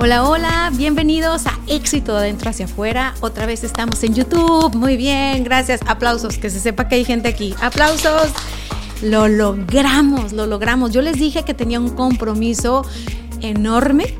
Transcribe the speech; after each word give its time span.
Hola, 0.00 0.28
hola, 0.28 0.70
bienvenidos 0.76 1.48
a 1.48 1.58
Éxito 1.66 2.12
de 2.12 2.18
Adentro 2.18 2.50
hacia 2.50 2.66
afuera. 2.66 3.14
Otra 3.20 3.46
vez 3.46 3.64
estamos 3.64 4.04
en 4.04 4.14
YouTube. 4.14 4.72
Muy 4.76 4.96
bien, 4.96 5.42
gracias. 5.42 5.80
Aplausos, 5.88 6.38
que 6.38 6.50
se 6.50 6.60
sepa 6.60 6.86
que 6.86 6.94
hay 6.94 7.04
gente 7.04 7.26
aquí. 7.28 7.52
Aplausos. 7.60 8.30
Lo 9.02 9.26
logramos, 9.26 10.32
lo 10.32 10.46
logramos. 10.46 10.92
Yo 10.92 11.02
les 11.02 11.18
dije 11.18 11.44
que 11.44 11.52
tenía 11.52 11.80
un 11.80 11.90
compromiso 11.90 12.84
enorme 13.40 14.14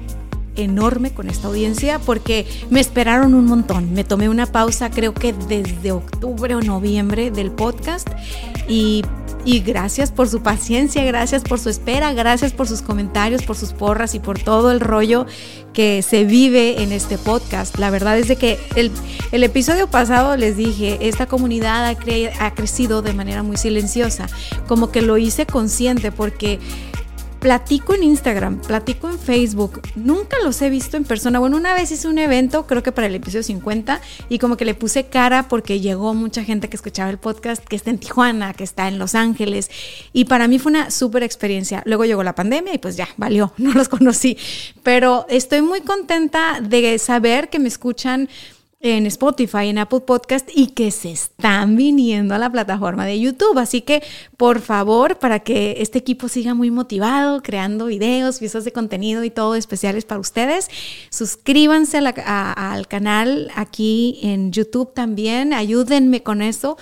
enorme 0.57 1.13
con 1.13 1.31
esta 1.31 1.47
audiencia 1.47 2.01
porque 2.01 2.45
me 2.71 2.81
esperaron 2.81 3.35
un 3.35 3.47
montón. 3.47 3.93
Me 3.95 4.03
tomé 4.03 4.29
una 4.29 4.47
pausa 4.47 4.91
creo 4.91 5.15
que 5.15 5.33
desde 5.33 5.93
octubre 5.93 6.57
o 6.57 6.61
noviembre 6.61 7.31
del 7.31 7.53
podcast 7.53 8.09
y 8.67 9.05
y 9.45 9.61
gracias 9.61 10.11
por 10.11 10.29
su 10.29 10.43
paciencia, 10.43 11.05
gracias 11.05 11.43
por 11.43 11.59
su 11.59 11.69
espera, 11.69 12.13
gracias 12.13 12.53
por 12.53 12.69
sus 12.69 12.83
comentarios, 12.83 13.43
por 13.43 13.57
sus 13.57 13.73
porras 13.73 14.15
y 14.15 14.19
por 14.19 14.39
todo 14.39 14.71
el 14.71 14.81
rollo 14.81 15.27
que 15.73 16.03
se 16.03 16.25
vive 16.25 16.83
en 16.83 16.93
este 16.93 17.19
podcast. 17.19 17.79
La 17.79 17.91
verdad 17.91 18.19
es 18.19 18.29
de 18.29 18.37
que 18.37 18.59
el, 18.77 18.91
el 19.33 19.45
episodio 19.45 19.89
pasado 19.89 20.37
les 20.37 20.57
dije, 20.57 20.99
esta 21.03 21.27
comunidad 21.27 21.87
ha, 21.87 22.47
ha 22.47 22.55
crecido 22.55 23.03
de 23.03 23.13
manera 23.13 23.43
muy 23.43 23.57
silenciosa, 23.57 24.29
como 24.67 24.91
que 24.91 25.03
lo 25.03 25.19
hice 25.19 25.47
consciente 25.47 26.13
porque 26.13 26.59
platico 27.41 27.95
en 27.95 28.03
Instagram, 28.03 28.61
platico 28.61 29.09
en 29.09 29.19
Facebook, 29.19 29.81
nunca 29.95 30.37
los 30.43 30.61
he 30.63 30.71
visto 30.71 30.97
en 30.97 31.05
persona. 31.05 31.39
Bueno, 31.39 31.57
una 31.57 31.75
vez 31.75 31.91
hice 31.91 32.09
un 32.09 32.19
evento, 32.19 32.67
creo 32.67 32.83
que 32.83 32.93
para 32.93 33.07
el 33.07 33.15
episodio 33.15 33.43
50, 33.43 34.01
y 34.29 34.39
como 34.39 34.57
que 34.57 34.65
le 34.65 34.75
puse 34.75 35.05
cara 35.05 35.49
porque 35.49 35.81
llegó 35.81 36.15
mucha 36.15 36.43
gente 36.43 36.69
que 36.69 36.77
escuchaba 36.77 37.11
el 37.11 37.19
podcast, 37.19 37.65
que 37.65 37.77
está 37.77 37.91
en 37.91 37.99
Tijuana, 37.99 38.55
que 38.55 38.65
está 38.65 38.89
en 38.89 38.99
Los 38.99 39.15
Ángeles, 39.15 39.71
y 40.13 40.25
para 40.25 40.49
mí 40.49 40.59
fue 40.59 40.71
una 40.71 40.91
súper 40.91 41.23
experiencia. 41.23 41.83
Luego 41.87 42.05
llegó 42.05 42.23
la 42.23 42.35
pandemia 42.35 42.75
y 42.75 42.79
pues 42.79 42.97
ya, 42.97 43.09
valió, 43.17 43.53
no 43.59 43.73
los 43.73 43.89
conocí, 43.89 44.37
pero 44.83 45.27
estoy 45.29 45.63
muy 45.63 45.81
contenta 45.81 46.61
de 46.61 46.99
saber 46.99 47.51
que 47.51 47.59
me 47.59 47.69
escuchan 47.69 48.29
en 48.81 49.07
Spotify, 49.07 49.69
en 49.69 49.79
Apple 49.79 50.01
Podcast 50.01 50.49
y 50.55 50.69
que 50.69 50.93
se 50.93 51.11
están 51.11 51.75
viniendo 51.75 52.35
a 52.35 52.39
la 52.39 52.51
plataforma 52.51 53.05
de 53.07 53.19
YouTube. 53.19 53.59
Así 53.59 53.81
que, 53.81 54.05
por 54.37 54.61
favor, 54.61 55.19
para 55.19 55.41
que 55.41 55.77
este 55.79 55.99
equipo 55.99 56.29
siga 56.29 56.55
muy 56.55 56.71
motivado, 56.71 57.43
creando 57.43 57.87
videos, 57.87 58.39
piezas 58.39 58.65
de 58.65 58.73
contenido 58.73 59.25
y 59.25 59.31
todo 59.31 59.57
especiales 59.57 60.05
para 60.05 60.21
ustedes, 60.21 60.71
suscríbanse 61.11 61.99
al 61.99 62.87
canal 62.87 63.51
aquí 63.57 64.21
en 64.23 64.53
YouTube 64.53 64.95
también. 64.95 65.53
Ayúdenme 65.53 66.23
con 66.23 66.41
eso 66.41 66.77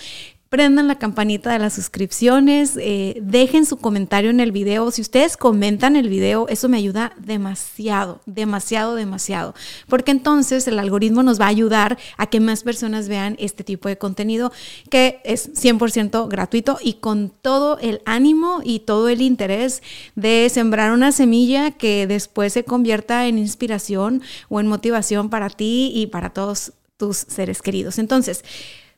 prendan 0.48 0.86
la 0.86 0.96
campanita 0.96 1.52
de 1.52 1.58
las 1.58 1.74
suscripciones, 1.74 2.76
eh, 2.76 3.18
dejen 3.20 3.66
su 3.66 3.78
comentario 3.78 4.30
en 4.30 4.40
el 4.40 4.52
video. 4.52 4.90
Si 4.90 5.02
ustedes 5.02 5.36
comentan 5.36 5.96
el 5.96 6.08
video, 6.08 6.46
eso 6.48 6.68
me 6.68 6.76
ayuda 6.76 7.12
demasiado, 7.18 8.20
demasiado, 8.26 8.94
demasiado. 8.94 9.54
Porque 9.88 10.12
entonces 10.12 10.68
el 10.68 10.78
algoritmo 10.78 11.22
nos 11.22 11.40
va 11.40 11.46
a 11.46 11.48
ayudar 11.48 11.98
a 12.16 12.28
que 12.28 12.40
más 12.40 12.62
personas 12.62 13.08
vean 13.08 13.36
este 13.40 13.64
tipo 13.64 13.88
de 13.88 13.98
contenido 13.98 14.52
que 14.88 15.20
es 15.24 15.52
100% 15.54 16.28
gratuito 16.28 16.78
y 16.80 16.94
con 16.94 17.30
todo 17.30 17.78
el 17.80 18.00
ánimo 18.04 18.60
y 18.62 18.80
todo 18.80 19.08
el 19.08 19.22
interés 19.22 19.82
de 20.14 20.48
sembrar 20.48 20.92
una 20.92 21.10
semilla 21.10 21.72
que 21.72 22.06
después 22.06 22.52
se 22.52 22.64
convierta 22.64 23.26
en 23.26 23.38
inspiración 23.38 24.22
o 24.48 24.60
en 24.60 24.68
motivación 24.68 25.28
para 25.28 25.50
ti 25.50 25.90
y 25.94 26.06
para 26.06 26.30
todos 26.30 26.72
tus 26.96 27.16
seres 27.16 27.62
queridos. 27.62 27.98
Entonces, 27.98 28.44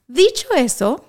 dicho 0.07 0.47
eso, 0.57 1.08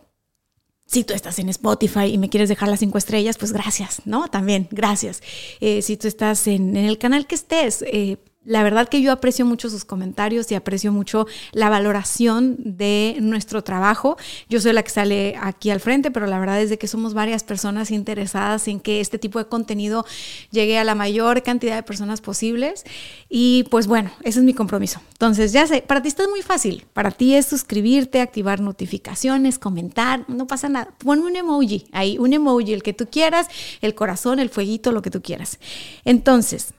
si 0.90 1.04
tú 1.04 1.14
estás 1.14 1.38
en 1.38 1.50
Spotify 1.50 2.06
y 2.06 2.18
me 2.18 2.30
quieres 2.30 2.50
dejar 2.50 2.68
las 2.68 2.80
cinco 2.80 2.98
estrellas, 2.98 3.38
pues 3.38 3.52
gracias, 3.52 4.02
¿no? 4.06 4.28
También, 4.28 4.68
gracias. 4.72 5.22
Eh, 5.60 5.84
si 5.84 5.98
tú 5.98 6.08
estás 6.08 6.48
en, 6.48 6.76
el 6.76 6.98
canal 6.98 7.28
que 7.28 7.36
estés, 7.36 7.84
eh, 7.84 8.18
la 8.46 8.64
verdad 8.64 8.88
que 8.88 9.02
yo 9.02 9.12
aprecio 9.12 9.46
mucho 9.46 9.70
sus 9.70 9.84
comentarios 9.84 10.50
y 10.52 10.56
aprecio 10.56 10.92
mucho 10.92 11.28
la 11.52 11.70
valoración 11.70 12.56
de 12.58 13.18
nuestro 13.20 13.64
trabajo. 13.64 14.18
Yo 14.48 14.62
soy 14.62 14.74
la 14.74 14.82
que 14.82 14.90
sale 14.90 15.36
aquí 15.42 15.70
al 15.70 15.82
frente, 15.82 16.10
pero 16.10 16.26
la 16.26 16.40
verdad 16.40 16.62
es 16.62 16.76
que 16.78 16.88
somos 16.88 17.14
varias 17.14 17.44
personas 17.44 17.92
interesadas 17.92 18.68
en 18.70 18.80
que 18.80 19.02
este 19.02 19.20
tipo 19.20 19.40
de 19.40 19.46
contenido 19.46 20.06
llegue 20.52 20.80
a 20.80 20.84
la 20.86 20.96
mayor 20.96 21.44
cantidad 21.44 21.76
de 21.76 21.84
personas 21.84 22.22
posibles. 22.22 22.86
Y 23.28 23.66
pues 23.70 23.88
bueno, 23.88 24.10
ese 24.24 24.40
es 24.40 24.46
mi 24.46 24.54
compromiso. 24.54 25.02
Entonces, 25.12 25.52
ya 25.52 25.68
sé, 25.68 25.82
para 25.82 26.02
ti 26.02 26.08
esto 26.08 26.24
es 26.24 26.30
muy 26.30 26.42
fácil. 26.42 26.86
Para 26.94 27.12
ti 27.12 27.36
es 27.36 27.46
suscribirte, 27.46 28.22
activar 28.22 28.62
notificaciones, 28.62 29.60
comentar, 29.60 30.24
no 30.30 30.48
pasa 30.48 30.70
nada. 30.70 30.92
Ponme 30.98 31.26
un 31.26 31.36
emoji 31.36 31.88
ahí, 31.92 32.18
un 32.18 32.32
emoji, 32.32 32.74
el 32.74 32.84
que 32.84 32.94
tú 32.94 33.08
quieras, 33.12 33.48
el 33.82 33.96
corazón, 33.96 34.40
el 34.40 34.50
fueguito, 34.50 34.94
lo 34.94 35.02
que 35.02 35.12
tú 35.12 35.22
quieras. 35.22 35.60
Entonces, 36.06 36.74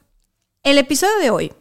el 0.62 0.78
episodio 0.78 1.18
de 1.20 1.30
hoy 1.30 1.52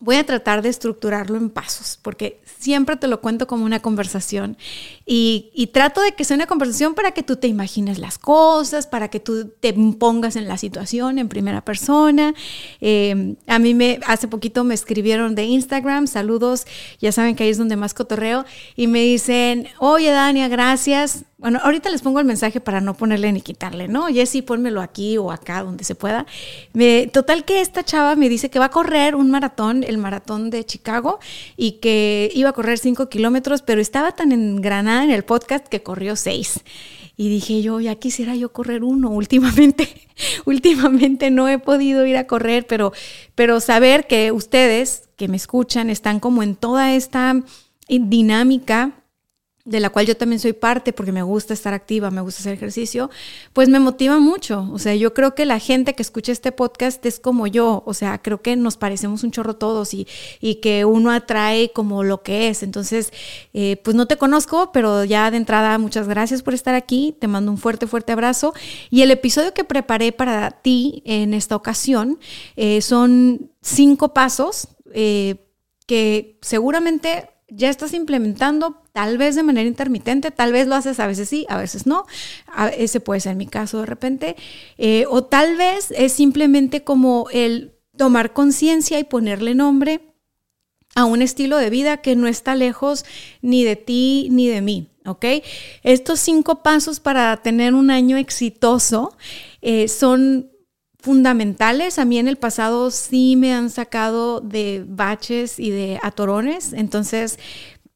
voy 0.00 0.16
a 0.16 0.24
tratar 0.24 0.62
de 0.62 0.68
estructurarlo 0.68 1.36
en 1.36 1.50
pasos, 1.50 1.98
porque 2.00 2.40
siempre 2.44 2.96
te 2.96 3.08
lo 3.08 3.20
cuento 3.20 3.48
como 3.48 3.64
una 3.64 3.80
conversación 3.80 4.56
y, 5.04 5.70
trato 5.72 6.00
de 6.00 6.12
que 6.12 6.24
sea 6.24 6.36
una 6.36 6.46
conversación 6.46 6.94
para 6.94 7.12
que 7.12 7.22
tú 7.22 7.36
te 7.36 7.46
imagines 7.46 7.98
las 7.98 8.18
cosas, 8.18 8.86
para 8.86 9.08
que 9.08 9.20
tú 9.20 9.48
te 9.60 9.72
pongas 9.72 10.36
en 10.36 10.48
la 10.48 10.56
situación 10.56 11.18
en 11.18 11.28
primera 11.28 11.64
persona. 11.64 12.34
Eh, 12.80 13.36
a 13.46 13.58
mí 13.58 13.74
me 13.74 14.00
hace 14.06 14.28
poquito 14.28 14.64
me 14.64 14.74
escribieron 14.74 15.34
de 15.34 15.44
Instagram, 15.44 16.06
saludos, 16.06 16.66
ya 17.00 17.12
saben 17.12 17.36
que 17.36 17.44
ahí 17.44 17.50
es 17.50 17.58
donde 17.58 17.76
más 17.76 17.92
cotorreo, 17.92 18.44
y 18.76 18.86
me 18.86 19.00
dicen, 19.02 19.68
oye 19.78 20.10
Dania, 20.10 20.48
gracias. 20.48 21.24
Bueno, 21.40 21.60
ahorita 21.62 21.88
les 21.90 22.02
pongo 22.02 22.18
el 22.18 22.26
mensaje 22.26 22.60
para 22.60 22.80
no 22.80 22.94
ponerle 22.94 23.30
ni 23.32 23.40
quitarle, 23.40 23.86
¿no? 23.86 24.08
Jessy, 24.08 24.42
pónmelo 24.42 24.80
aquí 24.80 25.18
o 25.18 25.30
acá, 25.30 25.62
donde 25.62 25.84
se 25.84 25.94
pueda. 25.94 26.26
Me, 26.72 27.06
total 27.06 27.44
que 27.44 27.60
esta 27.60 27.84
chava 27.84 28.16
me 28.16 28.28
dice 28.28 28.50
que 28.50 28.58
va 28.58 28.64
a 28.64 28.70
correr 28.70 29.14
un 29.14 29.30
maratón, 29.30 29.84
el 29.84 29.98
maratón 29.98 30.50
de 30.50 30.66
Chicago, 30.66 31.20
y 31.56 31.78
que 31.78 32.28
iba 32.34 32.50
a 32.50 32.52
correr 32.52 32.80
cinco 32.80 33.08
kilómetros, 33.08 33.62
pero 33.62 33.80
estaba 33.80 34.10
tan 34.10 34.32
engranada 34.32 35.04
en 35.04 35.10
el 35.12 35.24
podcast 35.24 35.68
que 35.68 35.80
corrió 35.80 36.16
seis. 36.16 36.58
Y 37.16 37.28
dije 37.28 37.62
yo, 37.62 37.78
ya 37.78 37.94
quisiera 37.94 38.34
yo 38.34 38.52
correr 38.52 38.82
uno. 38.82 39.10
Últimamente, 39.12 40.08
últimamente 40.44 41.30
no 41.30 41.48
he 41.48 41.60
podido 41.60 42.04
ir 42.04 42.16
a 42.16 42.26
correr, 42.26 42.66
pero, 42.66 42.92
pero 43.36 43.60
saber 43.60 44.08
que 44.08 44.32
ustedes 44.32 45.08
que 45.14 45.28
me 45.28 45.36
escuchan 45.36 45.88
están 45.88 46.18
como 46.18 46.42
en 46.42 46.56
toda 46.56 46.94
esta 46.96 47.44
dinámica 47.88 48.98
de 49.68 49.80
la 49.80 49.90
cual 49.90 50.06
yo 50.06 50.16
también 50.16 50.40
soy 50.40 50.54
parte 50.54 50.94
porque 50.94 51.12
me 51.12 51.22
gusta 51.22 51.52
estar 51.52 51.74
activa, 51.74 52.10
me 52.10 52.22
gusta 52.22 52.40
hacer 52.40 52.54
ejercicio, 52.54 53.10
pues 53.52 53.68
me 53.68 53.78
motiva 53.78 54.18
mucho. 54.18 54.66
O 54.72 54.78
sea, 54.78 54.94
yo 54.94 55.12
creo 55.12 55.34
que 55.34 55.44
la 55.44 55.58
gente 55.58 55.94
que 55.94 56.00
escucha 56.00 56.32
este 56.32 56.52
podcast 56.52 57.04
es 57.04 57.20
como 57.20 57.46
yo, 57.46 57.82
o 57.84 57.92
sea, 57.92 58.22
creo 58.22 58.40
que 58.40 58.56
nos 58.56 58.78
parecemos 58.78 59.24
un 59.24 59.30
chorro 59.30 59.56
todos 59.56 59.92
y, 59.92 60.08
y 60.40 60.56
que 60.56 60.86
uno 60.86 61.10
atrae 61.10 61.70
como 61.72 62.02
lo 62.02 62.22
que 62.22 62.48
es. 62.48 62.62
Entonces, 62.62 63.12
eh, 63.52 63.76
pues 63.84 63.94
no 63.94 64.06
te 64.06 64.16
conozco, 64.16 64.72
pero 64.72 65.04
ya 65.04 65.30
de 65.30 65.36
entrada 65.36 65.76
muchas 65.76 66.08
gracias 66.08 66.42
por 66.42 66.54
estar 66.54 66.74
aquí, 66.74 67.14
te 67.20 67.28
mando 67.28 67.52
un 67.52 67.58
fuerte, 67.58 67.86
fuerte 67.86 68.12
abrazo. 68.12 68.54
Y 68.88 69.02
el 69.02 69.10
episodio 69.10 69.52
que 69.52 69.64
preparé 69.64 70.12
para 70.12 70.50
ti 70.50 71.02
en 71.04 71.34
esta 71.34 71.56
ocasión 71.56 72.18
eh, 72.56 72.80
son 72.80 73.50
cinco 73.60 74.14
pasos 74.14 74.68
eh, 74.94 75.44
que 75.86 76.38
seguramente 76.40 77.28
ya 77.50 77.70
estás 77.70 77.94
implementando, 77.94 78.82
tal 78.92 79.16
vez 79.18 79.34
de 79.34 79.42
manera 79.42 79.68
intermitente, 79.68 80.30
tal 80.30 80.52
vez 80.52 80.66
lo 80.66 80.74
haces 80.74 81.00
a 81.00 81.06
veces 81.06 81.28
sí, 81.28 81.46
a 81.48 81.56
veces 81.56 81.86
no, 81.86 82.06
ese 82.76 83.00
puede 83.00 83.20
ser 83.20 83.36
mi 83.36 83.46
caso 83.46 83.80
de 83.80 83.86
repente, 83.86 84.36
eh, 84.76 85.04
o 85.08 85.24
tal 85.24 85.56
vez 85.56 85.90
es 85.92 86.12
simplemente 86.12 86.84
como 86.84 87.26
el 87.32 87.72
tomar 87.96 88.32
conciencia 88.32 88.98
y 88.98 89.04
ponerle 89.04 89.54
nombre 89.54 90.00
a 90.94 91.04
un 91.04 91.22
estilo 91.22 91.56
de 91.56 91.70
vida 91.70 91.98
que 91.98 92.16
no 92.16 92.28
está 92.28 92.54
lejos 92.54 93.04
ni 93.40 93.64
de 93.64 93.76
ti 93.76 94.28
ni 94.30 94.48
de 94.48 94.60
mí, 94.60 94.88
¿ok? 95.06 95.24
Estos 95.82 96.20
cinco 96.20 96.62
pasos 96.62 97.00
para 97.00 97.36
tener 97.38 97.74
un 97.74 97.90
año 97.90 98.16
exitoso 98.16 99.16
eh, 99.62 99.88
son 99.88 100.50
fundamentales. 101.08 101.98
A 101.98 102.04
mí 102.04 102.18
en 102.18 102.28
el 102.28 102.36
pasado 102.36 102.90
sí 102.90 103.34
me 103.34 103.54
han 103.54 103.70
sacado 103.70 104.42
de 104.42 104.84
baches 104.86 105.58
y 105.58 105.70
de 105.70 105.98
atorones, 106.02 106.74
entonces 106.74 107.38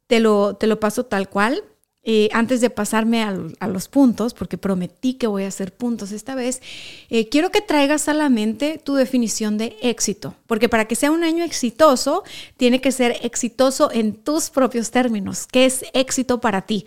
te 0.07 0.19
lo, 0.19 0.55
te 0.55 0.67
lo 0.67 0.81
paso 0.81 1.05
tal 1.05 1.29
cual. 1.29 1.63
Eh, 2.05 2.31
antes 2.33 2.63
de 2.63 2.71
pasarme 2.71 3.23
a, 3.23 3.69
los 3.69 3.89
puntos, 3.89 4.33
porque 4.33 4.57
prometí 4.57 5.15
que 5.15 5.27
voy 5.27 5.45
a 5.45 5.49
hacer 5.49 5.75
puntos 5.75 6.11
esta 6.11 6.35
vez, 6.35 6.63
eh, 7.11 7.29
quiero 7.29 7.51
que 7.51 7.61
traigas 7.61 8.09
a 8.09 8.15
la 8.15 8.31
mente 8.31 8.81
tu 8.83 8.95
definición 8.95 9.59
de 9.59 9.77
éxito, 9.83 10.35
porque 10.47 10.71
para 10.71 10.87
que 10.87 10.97
sea 10.97 11.13
un 11.13 11.23
año 11.23 11.45
exitoso, 11.45 12.25
tiene 12.57 12.81
que 12.81 12.93
ser 12.93 13.19
exitoso 13.23 13.91
en 13.93 14.15
tus 14.15 14.49
propios 14.49 14.91
términos. 14.91 15.47
¿Qué 15.47 15.67
es 15.67 15.85
éxito 15.93 16.41
para 16.41 16.63
ti? 16.63 16.87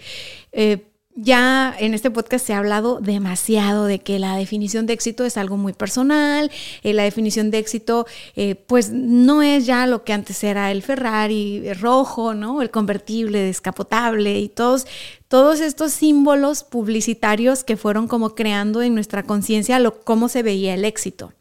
Eh, 0.52 0.88
ya 1.16 1.74
en 1.80 1.94
este 1.94 2.12
podcast 2.12 2.46
se 2.46 2.54
ha 2.54 2.58
hablado 2.58 3.00
demasiado 3.00 3.86
de 3.86 4.00
que 4.00 4.20
la 4.20 4.36
definición 4.36 4.86
de 4.86 4.94
éxito 4.94 5.24
es 5.24 5.38
algo 5.38 5.56
muy 5.56 5.74
personal, 5.74 6.52
eh, 6.84 6.94
la 6.94 7.04
definición 7.04 7.52
de 7.52 7.60
éxito 7.60 8.06
eh, 8.36 8.56
pues 8.56 8.92
no 8.92 9.42
es 9.42 9.66
ya 9.66 9.88
lo 9.88 10.04
que 10.04 10.14
antes 10.14 10.44
era 10.44 10.72
el 10.72 10.84
Ferrari 10.84 11.74
rojo, 11.74 12.34
¿no? 12.34 12.62
El 12.62 12.70
convertible 12.70 13.40
descapotable 13.40 14.40
y 14.40 14.50
todos, 14.50 14.86
todos 15.30 15.62
estos 15.62 15.94
símbolos 15.94 16.64
publicitarios 16.64 17.64
que 17.64 17.78
fueron 17.78 18.08
como 18.08 18.36
creando 18.36 18.82
en 18.82 18.94
nuestra 18.94 19.24
conciencia 19.24 19.80
cómo 20.04 20.30
se 20.30 20.44
veía 20.44 20.74
el 20.74 20.86
éxito. 20.86 21.34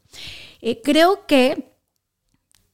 Eh, 0.63 0.81
creo 0.83 1.27
que 1.27 1.74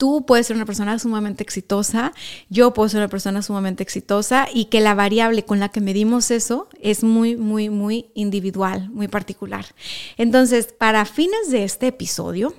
tú 0.00 0.24
puedes 0.24 0.46
ser 0.46 0.56
una 0.56 0.64
persona 0.64 0.98
sumamente 0.98 1.42
exitosa, 1.42 2.14
yo 2.48 2.72
puedo 2.72 2.88
ser 2.88 3.00
una 3.00 3.08
persona 3.08 3.42
sumamente 3.42 3.82
exitosa 3.82 4.48
y 4.50 4.64
que 4.64 4.80
la 4.80 4.94
variable 4.94 5.44
con 5.44 5.60
la 5.60 5.68
que 5.68 5.82
medimos 5.82 6.30
eso 6.30 6.68
es 6.80 7.04
muy, 7.04 7.36
muy, 7.36 7.68
muy 7.68 8.06
individual, 8.14 8.88
muy 8.88 9.08
particular. 9.08 9.66
Entonces, 10.16 10.72
para 10.72 11.04
fines 11.04 11.50
de 11.50 11.64
este 11.64 11.88
episodio, 11.88 12.54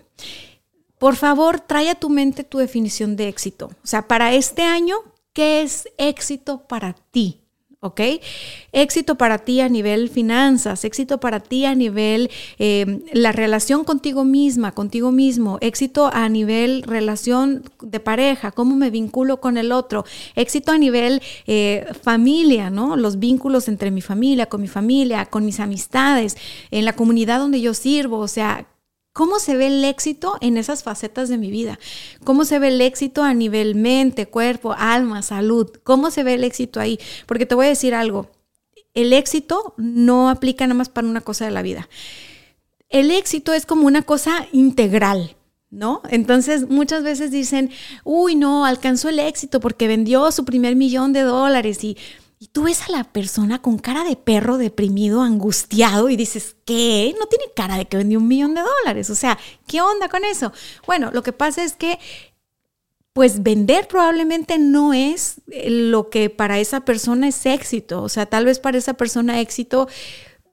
por 0.99 1.15
favor, 1.15 1.59
trae 1.59 1.89
a 1.89 1.95
tu 1.95 2.11
mente 2.11 2.43
tu 2.43 2.59
definición 2.59 3.15
de 3.15 3.27
éxito. 3.27 3.71
O 3.83 3.87
sea, 3.87 4.07
para 4.07 4.35
este 4.35 4.61
año, 4.61 4.97
¿qué 5.33 5.63
es 5.63 5.89
éxito 5.97 6.67
para 6.67 6.93
ti? 7.09 7.40
¿Ok? 7.83 7.99
Éxito 8.73 9.15
para 9.15 9.39
ti 9.39 9.59
a 9.59 9.67
nivel 9.67 10.09
finanzas, 10.09 10.85
éxito 10.85 11.19
para 11.19 11.39
ti 11.39 11.65
a 11.65 11.73
nivel 11.73 12.29
eh, 12.59 13.01
la 13.11 13.31
relación 13.31 13.83
contigo 13.83 14.23
misma, 14.23 14.71
contigo 14.73 15.11
mismo, 15.11 15.57
éxito 15.61 16.11
a 16.13 16.29
nivel 16.29 16.83
relación 16.83 17.63
de 17.81 17.99
pareja, 17.99 18.51
cómo 18.51 18.75
me 18.75 18.91
vinculo 18.91 19.41
con 19.41 19.57
el 19.57 19.71
otro, 19.71 20.05
éxito 20.35 20.71
a 20.71 20.77
nivel 20.77 21.23
eh, 21.47 21.87
familia, 22.03 22.69
¿no? 22.69 22.95
Los 22.95 23.17
vínculos 23.17 23.67
entre 23.67 23.89
mi 23.89 24.01
familia, 24.01 24.45
con 24.45 24.61
mi 24.61 24.67
familia, 24.67 25.25
con 25.25 25.43
mis 25.43 25.59
amistades, 25.59 26.37
en 26.69 26.85
la 26.85 26.93
comunidad 26.93 27.39
donde 27.39 27.61
yo 27.61 27.73
sirvo, 27.73 28.19
o 28.19 28.27
sea, 28.27 28.67
¿Cómo 29.13 29.39
se 29.39 29.57
ve 29.57 29.67
el 29.67 29.83
éxito 29.83 30.37
en 30.39 30.55
esas 30.55 30.83
facetas 30.83 31.27
de 31.27 31.37
mi 31.37 31.51
vida? 31.51 31.79
¿Cómo 32.23 32.45
se 32.45 32.59
ve 32.59 32.69
el 32.69 32.79
éxito 32.79 33.23
a 33.23 33.33
nivel 33.33 33.75
mente, 33.75 34.27
cuerpo, 34.27 34.73
alma, 34.77 35.21
salud? 35.21 35.69
¿Cómo 35.83 36.11
se 36.11 36.23
ve 36.23 36.35
el 36.35 36.45
éxito 36.45 36.79
ahí? 36.79 36.97
Porque 37.25 37.45
te 37.45 37.55
voy 37.55 37.65
a 37.65 37.69
decir 37.69 37.93
algo, 37.93 38.29
el 38.93 39.11
éxito 39.11 39.73
no 39.77 40.29
aplica 40.29 40.65
nada 40.65 40.77
más 40.77 40.89
para 40.89 41.07
una 41.07 41.21
cosa 41.21 41.43
de 41.45 41.51
la 41.51 41.61
vida. 41.61 41.89
El 42.89 43.11
éxito 43.11 43.53
es 43.53 43.65
como 43.65 43.85
una 43.85 44.01
cosa 44.01 44.47
integral. 44.51 45.35
¿No? 45.73 46.01
Entonces 46.09 46.69
muchas 46.69 47.01
veces 47.01 47.31
dicen, 47.31 47.71
uy, 48.03 48.35
no, 48.35 48.65
alcanzó 48.65 49.07
el 49.07 49.19
éxito 49.19 49.61
porque 49.61 49.87
vendió 49.87 50.29
su 50.33 50.43
primer 50.43 50.75
millón 50.75 51.13
de 51.13 51.21
dólares 51.21 51.81
y 51.85 51.97
y 52.41 52.47
tú 52.47 52.63
ves 52.63 52.81
a 52.81 52.91
la 52.91 53.03
persona 53.03 53.61
con 53.61 53.77
cara 53.77 54.03
de 54.03 54.15
perro 54.15 54.57
deprimido, 54.57 55.21
angustiado 55.21 56.09
y 56.09 56.15
dices, 56.15 56.55
¿qué? 56.65 57.13
No 57.19 57.27
tiene 57.27 57.45
cara 57.55 57.77
de 57.77 57.85
que 57.85 57.97
vendió 57.97 58.17
un 58.17 58.27
millón 58.27 58.55
de 58.55 58.61
dólares. 58.61 59.11
O 59.11 59.15
sea, 59.15 59.37
¿qué 59.67 59.79
onda 59.79 60.09
con 60.09 60.25
eso? 60.25 60.51
Bueno, 60.87 61.11
lo 61.13 61.21
que 61.21 61.33
pasa 61.33 61.63
es 61.63 61.73
que 61.73 61.99
pues 63.13 63.43
vender 63.43 63.87
probablemente 63.87 64.57
no 64.57 64.91
es 64.91 65.35
eh, 65.51 65.69
lo 65.69 66.09
que 66.09 66.31
para 66.31 66.57
esa 66.57 66.79
persona 66.79 67.27
es 67.27 67.45
éxito. 67.45 68.01
O 68.01 68.09
sea, 68.09 68.25
tal 68.25 68.45
vez 68.45 68.57
para 68.57 68.79
esa 68.79 68.95
persona 68.95 69.39
éxito 69.39 69.87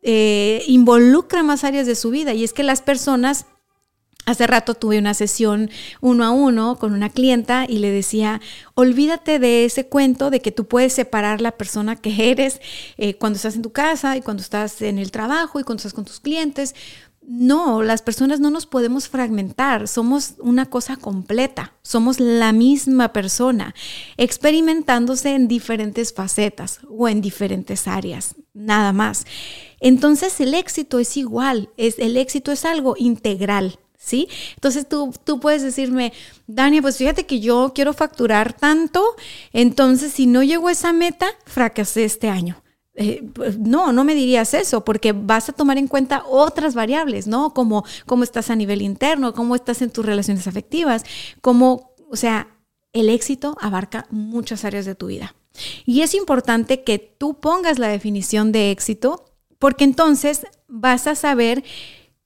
eh, 0.03 0.65
involucra 0.67 1.43
más 1.43 1.65
áreas 1.65 1.87
de 1.87 1.95
su 1.95 2.11
vida. 2.11 2.35
Y 2.35 2.45
es 2.45 2.53
que 2.53 2.65
las 2.65 2.83
personas 2.83 3.47
Hace 4.29 4.47
rato 4.47 4.75
tuve 4.75 4.99
una 4.99 5.15
sesión 5.15 5.71
uno 6.03 6.23
a 6.23 6.31
uno 6.31 6.77
con 6.77 6.93
una 6.93 7.09
clienta 7.09 7.65
y 7.67 7.79
le 7.79 7.91
decía, 7.91 8.43
olvídate 8.75 9.39
de 9.39 9.65
ese 9.65 9.87
cuento 9.87 10.29
de 10.29 10.43
que 10.43 10.53
tú 10.53 10.67
puedes 10.67 10.93
separar 10.93 11.41
la 11.41 11.53
persona 11.53 11.97
que 11.97 12.31
eres 12.31 12.61
eh, 12.99 13.15
cuando 13.15 13.37
estás 13.37 13.57
en 13.57 13.63
tu 13.63 13.73
casa 13.73 14.19
y 14.19 14.21
cuando 14.21 14.43
estás 14.43 14.83
en 14.83 14.99
el 14.99 15.13
trabajo 15.13 15.61
y 15.61 15.63
cuando 15.63 15.79
estás 15.79 15.95
con 15.95 16.05
tus 16.05 16.21
clientes. 16.21 16.75
No, 17.27 17.83
las 17.83 18.03
personas 18.03 18.39
no 18.39 18.51
nos 18.51 18.67
podemos 18.67 19.09
fragmentar, 19.09 19.89
somos 19.89 20.35
una 20.41 20.67
cosa 20.67 20.97
completa, 20.97 21.73
somos 21.81 22.21
la 22.21 22.53
misma 22.53 23.15
persona, 23.15 23.75
experimentándose 24.19 25.35
en 25.35 25.49
diferentes 25.49 26.13
facetas 26.13 26.81
o 26.87 27.09
en 27.09 27.23
diferentes 27.23 27.89
áreas, 27.89 28.35
nada 28.53 28.93
más. 28.93 29.25
Entonces 29.81 30.39
el 30.41 30.53
éxito 30.53 30.99
es 30.99 31.17
igual, 31.17 31.71
es, 31.79 31.99
el 31.99 32.19
éxito 32.19 32.53
es 32.53 32.67
algo 32.67 32.95
integral, 32.99 33.79
¿sí? 33.99 34.29
Entonces 34.55 34.89
tú, 34.89 35.13
tú 35.25 35.41
puedes 35.41 35.63
decirme, 35.63 36.13
Dani, 36.47 36.81
pues 36.81 36.97
fíjate 36.97 37.27
que 37.27 37.41
yo 37.41 37.73
quiero 37.75 37.93
facturar 37.93 38.55
tanto, 38.55 39.05
entonces 39.53 40.13
si 40.13 40.27
no 40.27 40.43
llego 40.43 40.69
a 40.69 40.73
esa 40.73 40.93
meta, 40.93 41.27
fracasé 41.45 42.05
este 42.05 42.29
año. 42.29 42.63
Eh, 42.95 43.23
pues, 43.33 43.59
no, 43.59 43.93
no 43.93 44.03
me 44.03 44.15
dirías 44.15 44.55
eso, 44.55 44.85
porque 44.85 45.13
vas 45.13 45.49
a 45.49 45.53
tomar 45.53 45.79
en 45.79 45.87
cuenta 45.87 46.25
otras 46.27 46.75
variables, 46.75 47.29
¿no? 47.29 47.55
Como 47.55 47.85
cómo 48.07 48.25
estás 48.25 48.51
a 48.51 48.57
nivel 48.57 48.83
interno, 48.83 49.35
cómo 49.35 49.55
estás 49.55 49.83
en 49.83 49.91
tus 49.91 50.05
relaciones 50.05 50.49
afectivas, 50.49 51.05
cómo, 51.41 51.95
o 52.11 52.17
sea, 52.17 52.49
el 52.93 53.09
éxito 53.09 53.57
abarca 53.61 54.07
muchas 54.11 54.65
áreas 54.65 54.85
de 54.85 54.95
tu 54.95 55.07
vida. 55.07 55.37
Y 55.85 56.03
es 56.03 56.15
importante 56.15 56.83
que 56.83 56.99
tú 56.99 57.39
pongas 57.39 57.79
la 57.79 57.89
definición 57.89 58.51
de 58.51 58.71
éxito, 58.71 59.25
porque 59.61 59.85
entonces 59.85 60.47
vas 60.67 61.07
a 61.07 61.15
saber 61.15 61.65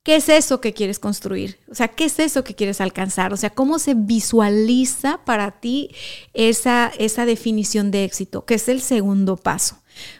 ¿Qué 0.02 0.16
es 0.16 0.28
eso 0.28 0.60
que 0.60 0.72
quieres 0.72 0.98
construir? 0.98 1.58
O 1.70 1.74
sea, 1.76 1.88
¿qué 1.88 2.06
es 2.06 2.18
eso 2.18 2.42
que 2.42 2.56
quieres 2.56 2.80
alcanzar? 2.80 3.32
O 3.32 3.36
sea, 3.36 3.50
¿cómo 3.50 3.78
se 3.78 3.94
visualiza 3.94 5.24
para 5.24 5.60
ti 5.60 5.90
esa, 6.34 6.92
esa 6.98 7.24
definición 7.24 7.92
de 7.92 8.04
éxito? 8.04 8.44
Que 8.44 8.54
es 8.54 8.68
el 8.68 8.80
segundo 8.80 9.36
paso. 9.36 9.78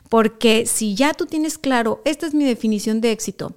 Porque 0.08 0.66
si 0.66 0.94
ya 0.94 1.14
tú 1.14 1.26
tienes 1.26 1.58
claro, 1.58 2.00
esta 2.04 2.26
es 2.26 2.34
mi 2.34 2.44
definición 2.44 3.00
de 3.00 3.10
éxito, 3.10 3.56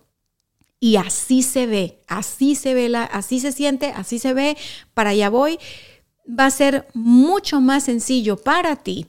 y 0.80 0.98
así 0.98 1.42
se 1.42 1.68
ve, 1.68 2.00
así 2.08 2.56
se 2.56 2.74
ve, 2.74 2.90
la, 2.90 3.04
así 3.04 3.40
se 3.40 3.52
siente, 3.52 3.88
así 3.96 4.20
se 4.20 4.34
ve, 4.34 4.58
para 4.94 5.12
allá 5.12 5.30
voy, 5.30 5.58
va 6.28 6.46
a 6.46 6.52
ser 6.52 6.88
mucho 6.94 7.62
más 7.62 7.84
sencillo 7.84 8.38
para 8.38 8.76
ti 8.76 9.08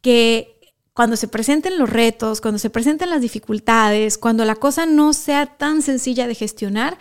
que 0.00 0.61
cuando 0.94 1.16
se 1.16 1.28
presenten 1.28 1.78
los 1.78 1.88
retos, 1.88 2.40
cuando 2.40 2.58
se 2.58 2.70
presenten 2.70 3.10
las 3.10 3.20
dificultades, 3.20 4.18
cuando 4.18 4.44
la 4.44 4.56
cosa 4.56 4.86
no 4.86 5.12
sea 5.12 5.46
tan 5.46 5.82
sencilla 5.82 6.26
de 6.26 6.34
gestionar, 6.34 6.98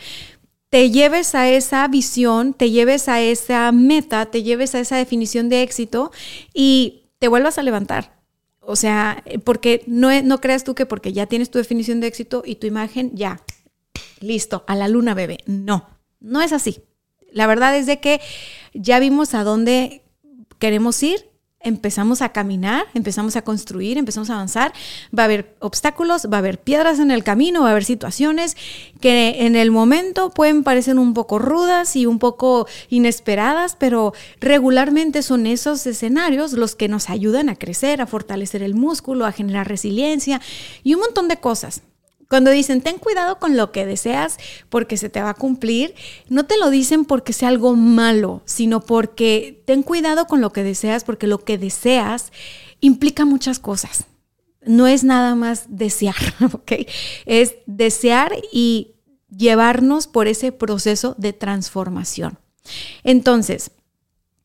te 0.69 0.89
lleves 0.89 1.35
a 1.35 1.49
esa 1.49 1.85
visión, 1.89 2.53
te 2.53 2.71
lleves 2.71 3.09
a 3.09 3.19
esa 3.21 3.71
meta, 3.73 4.27
te 4.27 4.43
lleves 4.43 4.73
a 4.73 4.79
esa 4.79 4.95
definición 4.95 5.49
de 5.49 5.63
éxito 5.63 6.11
y 6.53 7.09
te 7.19 7.27
vuelvas 7.27 7.57
a 7.57 7.63
levantar. 7.63 8.21
O 8.61 8.77
sea, 8.77 9.23
porque 9.43 9.83
no, 9.87 10.09
no 10.21 10.39
creas 10.39 10.63
tú 10.63 10.73
que 10.73 10.85
porque 10.85 11.11
ya 11.11 11.25
tienes 11.25 11.51
tu 11.51 11.57
definición 11.57 11.99
de 11.99 12.07
éxito 12.07 12.43
y 12.45 12.55
tu 12.55 12.67
imagen, 12.67 13.11
ya, 13.13 13.43
listo, 14.21 14.63
a 14.67 14.75
la 14.75 14.87
luna, 14.87 15.13
bebé. 15.13 15.39
No, 15.45 15.89
no 16.21 16.41
es 16.41 16.53
así. 16.53 16.81
La 17.33 17.47
verdad 17.47 17.75
es 17.75 17.85
de 17.85 17.99
que 17.99 18.21
ya 18.73 18.99
vimos 18.99 19.33
a 19.33 19.43
dónde 19.43 20.03
queremos 20.57 21.01
ir, 21.03 21.30
empezamos 21.63 22.21
a 22.21 22.29
caminar, 22.29 22.85
empezamos 22.93 23.35
a 23.35 23.41
construir, 23.41 23.97
empezamos 23.97 24.29
a 24.29 24.33
avanzar, 24.33 24.73
va 25.17 25.23
a 25.23 25.25
haber 25.25 25.55
obstáculos, 25.59 26.27
va 26.31 26.37
a 26.37 26.39
haber 26.39 26.59
piedras 26.59 26.99
en 26.99 27.11
el 27.11 27.23
camino, 27.23 27.61
va 27.61 27.69
a 27.69 27.71
haber 27.71 27.85
situaciones 27.85 28.57
que 28.99 29.45
en 29.45 29.55
el 29.55 29.71
momento 29.71 30.29
pueden 30.29 30.63
parecer 30.63 30.97
un 30.97 31.13
poco 31.13 31.39
rudas 31.39 31.95
y 31.95 32.05
un 32.05 32.19
poco 32.19 32.67
inesperadas, 32.89 33.75
pero 33.77 34.13
regularmente 34.39 35.23
son 35.23 35.47
esos 35.47 35.85
escenarios 35.87 36.53
los 36.53 36.75
que 36.75 36.87
nos 36.87 37.09
ayudan 37.09 37.49
a 37.49 37.55
crecer, 37.55 38.01
a 38.01 38.07
fortalecer 38.07 38.63
el 38.63 38.75
músculo, 38.75 39.25
a 39.25 39.31
generar 39.31 39.67
resiliencia 39.67 40.41
y 40.83 40.93
un 40.93 41.01
montón 41.01 41.27
de 41.27 41.37
cosas. 41.37 41.81
Cuando 42.31 42.49
dicen, 42.49 42.79
ten 42.79 42.97
cuidado 42.97 43.39
con 43.39 43.57
lo 43.57 43.73
que 43.73 43.85
deseas 43.85 44.37
porque 44.69 44.95
se 44.95 45.09
te 45.09 45.21
va 45.21 45.31
a 45.31 45.33
cumplir, 45.33 45.95
no 46.29 46.45
te 46.45 46.57
lo 46.57 46.69
dicen 46.69 47.03
porque 47.03 47.33
sea 47.33 47.49
algo 47.49 47.75
malo, 47.75 48.41
sino 48.45 48.79
porque 48.79 49.61
ten 49.65 49.83
cuidado 49.83 50.27
con 50.27 50.39
lo 50.39 50.53
que 50.53 50.63
deseas 50.63 51.03
porque 51.03 51.27
lo 51.27 51.43
que 51.43 51.57
deseas 51.57 52.31
implica 52.79 53.25
muchas 53.25 53.59
cosas. 53.59 54.05
No 54.65 54.87
es 54.87 55.03
nada 55.03 55.35
más 55.35 55.65
desear, 55.67 56.15
¿ok? 56.53 56.71
Es 57.25 57.55
desear 57.65 58.31
y 58.53 58.93
llevarnos 59.35 60.07
por 60.07 60.29
ese 60.29 60.53
proceso 60.53 61.15
de 61.17 61.33
transformación. 61.33 62.39
Entonces, 63.03 63.71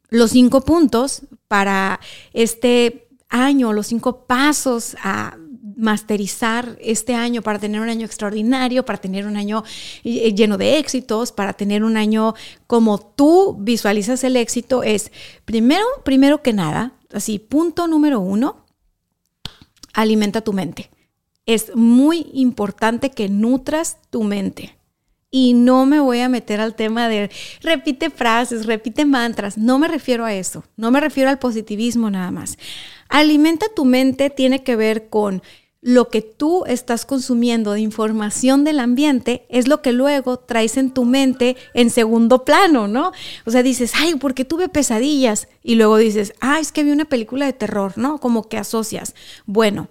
los 0.09 0.33
cinco 0.33 0.63
puntos 0.63 1.23
para 1.47 2.01
este 2.33 3.07
año, 3.29 3.73
los 3.73 3.87
cinco 3.87 4.27
pasos 4.27 4.97
a 5.05 5.37
masterizar 5.77 6.79
este 6.81 7.15
año 7.15 7.43
para 7.43 7.59
tener 7.59 7.81
un 7.81 7.89
año 7.89 8.07
extraordinario, 8.07 8.85
para 8.85 8.99
tener 8.99 9.27
un 9.27 9.37
año 9.37 9.63
eh, 10.05 10.35
lleno 10.35 10.57
de 10.57 10.79
éxitos, 10.79 11.33
para 11.33 11.53
tener 11.53 11.85
un 11.85 11.97
año 11.97 12.35
como 12.67 12.99
tú 12.99 13.57
visualizas 13.61 14.25
el 14.25 14.37
éxito, 14.37 14.83
es 14.83 15.13
primero, 15.45 15.85
primero 16.05 16.43
que 16.43 16.55
nada, 16.55 16.95
así, 17.13 17.39
punto 17.39 17.87
número 17.87 18.21
uno, 18.21 18.65
alimenta 19.93 20.41
tu 20.41 20.53
mente. 20.53 20.91
Es 21.45 21.75
muy 21.77 22.27
importante 22.33 23.11
que 23.11 23.29
nutras 23.29 23.99
tu 24.11 24.25
mente. 24.25 24.77
Y 25.31 25.53
no 25.53 25.87
me 25.87 26.01
voy 26.01 26.21
a 26.21 26.29
meter 26.29 26.61
al 26.61 26.75
tema 26.75 27.09
de 27.09 27.31
repite 27.61 28.11
frases, 28.11 28.65
repite 28.65 29.05
mantras. 29.05 29.59
No 29.59 29.79
me 29.79 29.87
refiero 29.87 30.25
a 30.25 30.33
eso. 30.33 30.65
No 30.77 30.91
me 30.91 31.01
refiero 31.01 31.29
al 31.29 31.39
positivismo 31.39 32.11
nada 32.11 32.31
más. 32.31 32.57
Alimenta 33.09 33.67
tu 33.75 33.85
mente 33.85 34.31
tiene 34.31 34.63
que 34.63 34.77
ver 34.77 35.09
con 35.09 35.43
lo 35.83 36.09
que 36.09 36.23
tú 36.23 36.65
estás 36.67 37.07
consumiendo 37.07 37.73
de 37.73 37.81
información 37.81 38.65
del 38.65 38.81
ambiente 38.81 39.47
es 39.49 39.69
lo 39.69 39.83
que 39.83 39.93
luego 39.93 40.39
traes 40.39 40.77
en 40.77 40.91
tu 40.91 41.05
mente 41.05 41.57
en 41.75 41.91
segundo 41.91 42.45
plano, 42.45 42.89
¿no? 42.89 43.13
O 43.45 43.51
sea, 43.51 43.63
dices, 43.63 43.93
ay, 43.95 44.17
porque 44.17 44.45
tuve 44.45 44.69
pesadillas. 44.69 45.49
Y 45.63 45.77
luego 45.77 45.97
dices, 45.97 46.33
ah, 46.41 46.59
es 46.59 46.73
que 46.73 46.83
vi 46.83 46.91
una 46.91 47.05
película 47.05 47.47
de 47.47 47.53
terror, 47.53 47.97
¿no? 47.97 48.19
Como 48.19 48.49
que 48.49 48.57
asocias. 48.57 49.15
Bueno, 49.45 49.89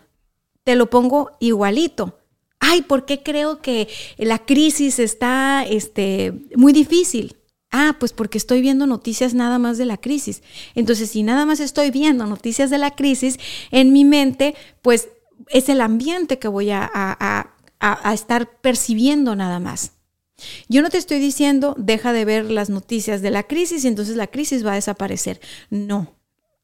te 0.64 0.76
lo 0.76 0.90
pongo 0.90 1.32
igualito. 1.40 2.20
Ay, 2.60 2.82
¿por 2.82 3.06
qué 3.06 3.22
creo 3.22 3.62
que 3.62 3.88
la 4.18 4.40
crisis 4.40 5.00
está 5.00 5.64
este, 5.64 6.34
muy 6.56 6.74
difícil? 6.74 7.38
Ah, 7.72 7.98
pues 8.00 8.14
porque 8.14 8.38
estoy 8.38 8.62
viendo 8.62 8.88
noticias 8.88 9.34
nada 9.34 9.60
más 9.60 9.78
de 9.78 9.86
la 9.86 9.98
crisis. 9.98 10.42
Entonces, 10.76 11.10
si 11.10 11.24
nada 11.24 11.46
más 11.46 11.60
estoy 11.60 11.92
viendo 11.92 12.26
noticias 12.26 12.70
de 12.70 12.78
la 12.78 12.96
crisis, 12.96 13.38
en 13.70 13.94
mi 13.94 14.06
mente, 14.06 14.56
pues 14.82 15.10
es 15.50 15.70
el 15.70 15.82
ambiente 15.82 16.40
que 16.40 16.48
voy 16.48 16.72
a, 16.72 16.90
a, 16.94 18.14
estar 18.14 18.60
percibiendo 18.62 19.36
nada 19.36 19.60
más. 19.60 19.92
Yo 20.68 20.82
no 20.82 20.90
te 20.90 20.98
estoy 20.98 21.20
diciendo, 21.20 21.76
deja 21.78 22.14
de 22.14 22.26
ver 22.26 22.50
las 22.52 22.70
noticias 22.70 23.22
de 23.22 23.32
la 23.32 23.44
crisis 23.44 23.84
y 23.84 23.88
entonces 23.88 24.16
la 24.16 24.28
crisis 24.28 24.66
va 24.66 24.72
a 24.72 24.76
desaparecer. 24.76 25.40
No, 25.70 26.16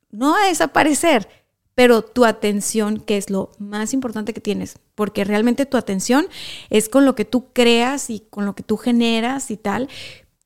no 0.10 0.32
va 0.32 0.44
a 0.44 0.48
desaparecer, 0.48 1.30
pero 1.76 2.02
tu 2.02 2.26
atención, 2.26 3.00
que 3.00 3.18
es 3.18 3.30
lo 3.30 3.52
más 3.60 3.94
importante 3.94 4.34
que 4.34 4.42
tienes, 4.42 4.78
porque 4.96 5.24
realmente 5.24 5.66
tu 5.66 5.78
atención 5.78 6.28
es 6.70 6.90
con 6.90 7.06
lo 7.06 7.16
que 7.16 7.26
tú 7.26 7.54
creas 7.54 8.10
y 8.10 8.22
con 8.30 8.46
lo 8.46 8.56
que 8.56 8.64
tú 8.64 8.78
generas 8.78 9.52
y 9.52 9.58
tal, 9.58 9.90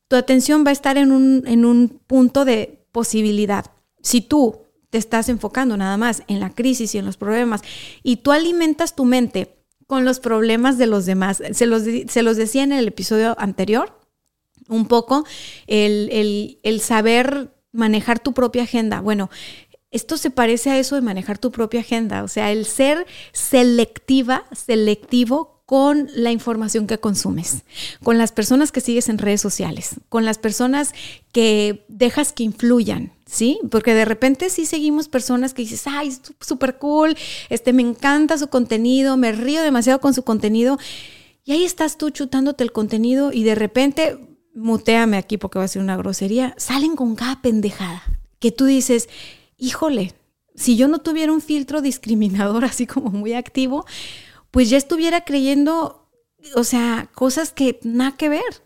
tu 0.08 0.16
atención 0.16 0.64
va 0.64 0.70
a 0.70 0.72
estar 0.72 0.98
en 0.98 1.10
un, 1.10 1.42
en 1.46 1.64
un 1.64 1.88
punto 2.06 2.44
de 2.44 2.86
posibilidad. 2.92 3.66
Si 4.02 4.20
tú 4.20 4.65
te 4.90 4.98
estás 4.98 5.28
enfocando 5.28 5.76
nada 5.76 5.96
más 5.96 6.22
en 6.28 6.40
la 6.40 6.50
crisis 6.50 6.94
y 6.94 6.98
en 6.98 7.06
los 7.06 7.16
problemas 7.16 7.62
y 8.02 8.16
tú 8.16 8.32
alimentas 8.32 8.94
tu 8.94 9.04
mente 9.04 9.56
con 9.86 10.04
los 10.04 10.20
problemas 10.20 10.78
de 10.78 10.86
los 10.86 11.06
demás. 11.06 11.42
Se 11.52 11.66
los, 11.66 11.82
se 11.82 12.22
los 12.22 12.36
decía 12.36 12.62
en 12.62 12.72
el 12.72 12.88
episodio 12.88 13.36
anterior, 13.38 14.00
un 14.68 14.86
poco, 14.88 15.24
el, 15.66 16.58
el 16.62 16.80
saber 16.80 17.52
manejar 17.72 18.18
tu 18.18 18.32
propia 18.32 18.64
agenda. 18.64 19.00
Bueno, 19.00 19.30
esto 19.90 20.16
se 20.16 20.30
parece 20.30 20.70
a 20.70 20.78
eso 20.78 20.94
de 20.96 21.02
manejar 21.02 21.38
tu 21.38 21.50
propia 21.50 21.80
agenda, 21.80 22.22
o 22.24 22.28
sea, 22.28 22.50
el 22.50 22.66
ser 22.66 23.06
selectiva, 23.32 24.44
selectivo 24.52 25.62
con 25.64 26.08
la 26.14 26.30
información 26.32 26.86
que 26.86 26.98
consumes, 26.98 27.62
con 28.02 28.18
las 28.18 28.32
personas 28.32 28.72
que 28.72 28.80
sigues 28.80 29.08
en 29.08 29.18
redes 29.18 29.40
sociales, 29.40 29.96
con 30.08 30.24
las 30.24 30.38
personas 30.38 30.92
que 31.32 31.84
dejas 31.88 32.32
que 32.32 32.44
influyan, 32.44 33.12
¿sí? 33.26 33.58
Porque 33.70 33.92
de 33.92 34.04
repente 34.04 34.48
sí 34.48 34.64
seguimos 34.64 35.08
personas 35.08 35.52
que 35.52 35.62
dices, 35.62 35.86
ay, 35.86 36.16
súper 36.40 36.78
cool, 36.78 37.16
este, 37.50 37.72
me 37.72 37.82
encanta 37.82 38.38
su 38.38 38.48
contenido, 38.48 39.16
me 39.16 39.32
río 39.32 39.62
demasiado 39.62 40.00
con 40.00 40.14
su 40.14 40.22
contenido, 40.22 40.78
y 41.44 41.52
ahí 41.52 41.64
estás 41.64 41.98
tú 41.98 42.10
chutándote 42.10 42.64
el 42.64 42.72
contenido 42.72 43.32
y 43.32 43.44
de 43.44 43.54
repente, 43.54 44.18
muteame 44.54 45.16
aquí 45.16 45.36
porque 45.36 45.58
va 45.58 45.64
a 45.64 45.68
ser 45.68 45.82
una 45.82 45.96
grosería, 45.96 46.54
salen 46.56 46.96
con 46.96 47.14
cada 47.14 47.42
pendejada, 47.42 48.02
que 48.38 48.52
tú 48.52 48.64
dices, 48.64 49.08
híjole, 49.58 50.14
si 50.54 50.76
yo 50.76 50.88
no 50.88 51.00
tuviera 51.00 51.32
un 51.32 51.42
filtro 51.42 51.82
discriminador 51.82 52.64
así 52.64 52.86
como 52.86 53.10
muy 53.10 53.34
activo, 53.34 53.84
pues 54.50 54.70
ya 54.70 54.78
estuviera 54.78 55.24
creyendo, 55.24 56.08
o 56.54 56.64
sea, 56.64 57.10
cosas 57.14 57.52
que 57.52 57.78
nada 57.82 58.16
que 58.16 58.28
ver, 58.28 58.62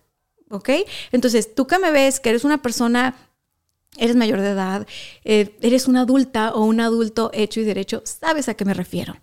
¿ok? 0.51 0.71
Entonces, 1.13 1.55
tú 1.55 1.67
que 1.67 1.79
me 1.79 1.91
ves, 1.91 2.21
que 2.21 2.29
eres 2.29 2.45
una 2.45 2.63
persona, 2.63 3.17
eres 3.97 4.17
mayor 4.17 4.41
de 4.41 4.51
edad, 4.51 4.87
eh, 5.25 5.57
eres 5.63 5.89
una 5.89 6.03
adulta 6.03 6.53
o 6.55 6.65
un 6.65 6.81
adulto 6.81 7.31
hecho 7.35 7.61
y 7.61 7.65
derecho, 7.65 8.03
sabes 8.05 8.49
a 8.49 8.55
qué 8.55 8.65
me 8.65 8.75
refiero. 8.75 9.17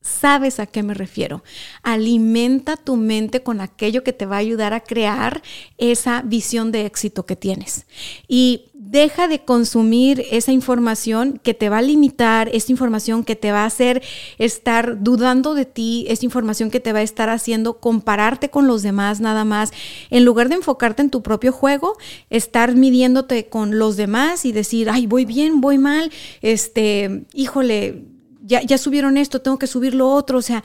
Sabes 0.00 0.60
a 0.60 0.66
qué 0.66 0.82
me 0.82 0.92
refiero. 0.92 1.42
Alimenta 1.82 2.76
tu 2.76 2.96
mente 2.96 3.42
con 3.42 3.62
aquello 3.62 4.04
que 4.04 4.12
te 4.12 4.26
va 4.26 4.36
a 4.36 4.40
ayudar 4.40 4.74
a 4.74 4.80
crear 4.80 5.42
esa 5.78 6.20
visión 6.20 6.72
de 6.72 6.84
éxito 6.84 7.24
que 7.24 7.36
tienes. 7.36 7.86
Y 8.28 8.66
deja 8.94 9.26
de 9.26 9.40
consumir 9.40 10.24
esa 10.30 10.52
información 10.52 11.40
que 11.42 11.52
te 11.52 11.68
va 11.68 11.78
a 11.78 11.82
limitar, 11.82 12.48
esa 12.52 12.70
información 12.70 13.24
que 13.24 13.34
te 13.34 13.50
va 13.50 13.64
a 13.64 13.66
hacer 13.66 14.04
estar 14.38 15.02
dudando 15.02 15.54
de 15.54 15.64
ti, 15.64 16.06
esa 16.08 16.24
información 16.24 16.70
que 16.70 16.78
te 16.78 16.92
va 16.92 17.00
a 17.00 17.02
estar 17.02 17.28
haciendo 17.28 17.80
compararte 17.80 18.50
con 18.50 18.68
los 18.68 18.82
demás 18.82 19.18
nada 19.18 19.44
más. 19.44 19.72
En 20.10 20.24
lugar 20.24 20.48
de 20.48 20.54
enfocarte 20.54 21.02
en 21.02 21.10
tu 21.10 21.24
propio 21.24 21.50
juego, 21.50 21.96
estar 22.30 22.76
midiéndote 22.76 23.48
con 23.48 23.80
los 23.80 23.96
demás 23.96 24.44
y 24.44 24.52
decir, 24.52 24.88
ay, 24.88 25.08
voy 25.08 25.24
bien, 25.24 25.60
voy 25.60 25.76
mal, 25.76 26.12
este, 26.40 27.24
híjole 27.34 28.04
ya, 28.46 28.78
subieron 28.78 29.16
esto, 29.16 29.40
tengo 29.40 29.58
que 29.58 29.66
subir 29.66 29.94
lo 29.94 30.10
otro, 30.10 30.38
o 30.38 30.42
sea, 30.42 30.62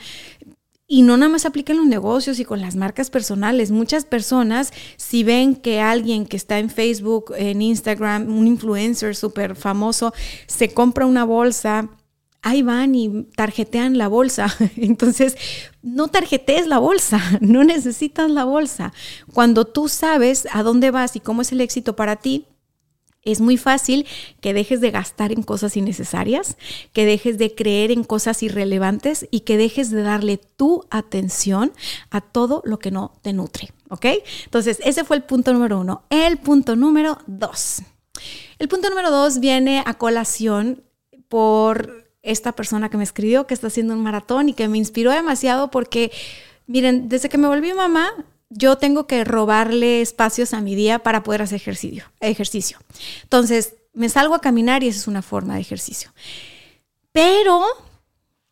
y 0.92 1.02
no 1.02 1.16
nada 1.16 1.30
más 1.30 1.46
aplica 1.46 1.72
en 1.72 1.78
los 1.78 1.86
negocios 1.86 2.40
y 2.40 2.44
con 2.44 2.60
las 2.60 2.74
marcas 2.74 3.10
personales. 3.10 3.70
Muchas 3.70 4.04
personas, 4.04 4.72
si 4.96 5.22
ven 5.22 5.54
que 5.54 5.80
alguien 5.80 6.26
que 6.26 6.36
está 6.36 6.58
en 6.58 6.68
Facebook, 6.68 7.32
en 7.36 7.62
Instagram, 7.62 8.36
un 8.36 8.48
influencer 8.48 9.14
súper 9.14 9.54
famoso, 9.54 10.12
se 10.48 10.74
compra 10.74 11.06
una 11.06 11.22
bolsa, 11.22 11.88
ahí 12.42 12.62
van 12.62 12.96
y 12.96 13.28
tarjetean 13.36 13.98
la 13.98 14.08
bolsa. 14.08 14.52
Entonces, 14.76 15.36
no 15.80 16.08
tarjetees 16.08 16.66
la 16.66 16.78
bolsa, 16.80 17.22
no 17.40 17.62
necesitas 17.62 18.28
la 18.28 18.42
bolsa. 18.42 18.92
Cuando 19.32 19.66
tú 19.66 19.86
sabes 19.86 20.48
a 20.50 20.64
dónde 20.64 20.90
vas 20.90 21.14
y 21.14 21.20
cómo 21.20 21.42
es 21.42 21.52
el 21.52 21.60
éxito 21.60 21.94
para 21.94 22.16
ti, 22.16 22.46
es 23.22 23.40
muy 23.40 23.56
fácil 23.56 24.06
que 24.40 24.54
dejes 24.54 24.80
de 24.80 24.90
gastar 24.90 25.32
en 25.32 25.42
cosas 25.42 25.76
innecesarias, 25.76 26.56
que 26.92 27.04
dejes 27.04 27.38
de 27.38 27.54
creer 27.54 27.90
en 27.90 28.04
cosas 28.04 28.42
irrelevantes 28.42 29.26
y 29.30 29.40
que 29.40 29.58
dejes 29.58 29.90
de 29.90 30.02
darle 30.02 30.38
tu 30.38 30.84
atención 30.90 31.72
a 32.10 32.20
todo 32.20 32.62
lo 32.64 32.78
que 32.78 32.90
no 32.90 33.12
te 33.22 33.32
nutre. 33.32 33.72
¿Ok? 33.90 34.06
Entonces, 34.44 34.78
ese 34.84 35.04
fue 35.04 35.16
el 35.16 35.22
punto 35.24 35.52
número 35.52 35.80
uno. 35.80 36.04
El 36.10 36.38
punto 36.38 36.76
número 36.76 37.18
dos. 37.26 37.82
El 38.58 38.68
punto 38.68 38.88
número 38.88 39.10
dos 39.10 39.40
viene 39.40 39.82
a 39.84 39.94
colación 39.94 40.82
por 41.28 42.08
esta 42.22 42.52
persona 42.52 42.88
que 42.88 42.96
me 42.96 43.04
escribió, 43.04 43.46
que 43.46 43.54
está 43.54 43.68
haciendo 43.68 43.94
un 43.94 44.02
maratón 44.02 44.48
y 44.48 44.54
que 44.54 44.68
me 44.68 44.78
inspiró 44.78 45.10
demasiado 45.10 45.70
porque, 45.70 46.12
miren, 46.66 47.08
desde 47.08 47.28
que 47.28 47.38
me 47.38 47.48
volví 47.48 47.72
mamá, 47.72 48.12
yo 48.50 48.76
tengo 48.76 49.06
que 49.06 49.24
robarle 49.24 50.02
espacios 50.02 50.52
a 50.52 50.60
mi 50.60 50.74
día 50.74 50.98
para 50.98 51.22
poder 51.22 51.42
hacer 51.42 51.56
ejercicio. 51.56 52.04
ejercicio. 52.20 52.78
Entonces, 53.22 53.74
me 53.94 54.08
salgo 54.08 54.34
a 54.34 54.40
caminar 54.40 54.82
y 54.82 54.88
esa 54.88 54.98
es 54.98 55.08
una 55.08 55.22
forma 55.22 55.54
de 55.54 55.60
ejercicio. 55.60 56.12
Pero 57.12 57.64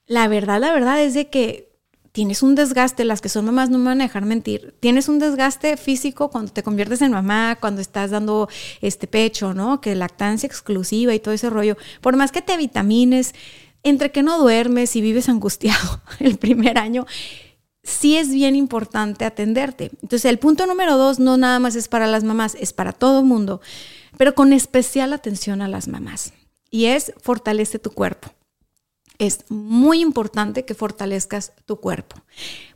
la 0.06 0.26
verdad, 0.28 0.60
la 0.60 0.72
verdad 0.72 1.02
es 1.02 1.14
de 1.14 1.28
que 1.28 1.68
tienes 2.12 2.42
un 2.42 2.54
desgaste, 2.54 3.04
las 3.04 3.20
que 3.20 3.28
son 3.28 3.44
mamás 3.44 3.70
no 3.70 3.78
me 3.78 3.86
van 3.86 4.00
a 4.00 4.04
dejar 4.04 4.24
mentir, 4.24 4.74
tienes 4.80 5.08
un 5.08 5.18
desgaste 5.18 5.76
físico 5.76 6.30
cuando 6.30 6.52
te 6.52 6.62
conviertes 6.62 7.02
en 7.02 7.12
mamá, 7.12 7.58
cuando 7.60 7.80
estás 7.80 8.10
dando 8.10 8.48
este 8.80 9.06
pecho, 9.06 9.54
¿no? 9.54 9.80
Que 9.80 9.94
lactancia 9.94 10.46
exclusiva 10.46 11.14
y 11.14 11.20
todo 11.20 11.34
ese 11.34 11.50
rollo. 11.50 11.76
Por 12.00 12.16
más 12.16 12.32
que 12.32 12.42
te 12.42 12.56
vitamines, 12.56 13.34
entre 13.84 14.10
que 14.10 14.22
no 14.22 14.38
duermes 14.38 14.96
y 14.96 15.00
vives 15.00 15.28
angustiado 15.28 16.02
el 16.18 16.38
primer 16.38 16.78
año, 16.78 17.06
sí 17.82 18.16
es 18.16 18.30
bien 18.30 18.56
importante 18.56 19.24
atenderte. 19.24 19.90
Entonces, 20.02 20.24
el 20.24 20.38
punto 20.38 20.66
número 20.66 20.96
dos 20.96 21.18
no 21.18 21.36
nada 21.36 21.58
más 21.58 21.76
es 21.76 21.88
para 21.88 22.06
las 22.06 22.24
mamás, 22.24 22.56
es 22.58 22.72
para 22.72 22.92
todo 22.92 23.22
mundo, 23.22 23.60
pero 24.16 24.34
con 24.34 24.52
especial 24.52 25.12
atención 25.12 25.62
a 25.62 25.68
las 25.68 25.88
mamás. 25.88 26.32
Y 26.70 26.86
es 26.86 27.12
fortalece 27.20 27.78
tu 27.78 27.90
cuerpo. 27.90 28.30
Es 29.18 29.44
muy 29.48 30.00
importante 30.00 30.64
que 30.64 30.74
fortalezcas 30.74 31.52
tu 31.64 31.80
cuerpo. 31.80 32.16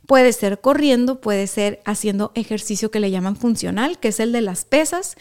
Puede 0.07 0.33
ser 0.33 0.59
corriendo, 0.59 1.21
puede 1.21 1.47
ser 1.47 1.81
haciendo 1.85 2.31
ejercicio 2.35 2.91
que 2.91 2.99
le 2.99 3.11
llaman 3.11 3.37
funcional, 3.37 3.97
que 3.99 4.09
es 4.09 4.19
el 4.19 4.33
de 4.33 4.41
las 4.41 4.65
pesas. 4.65 5.15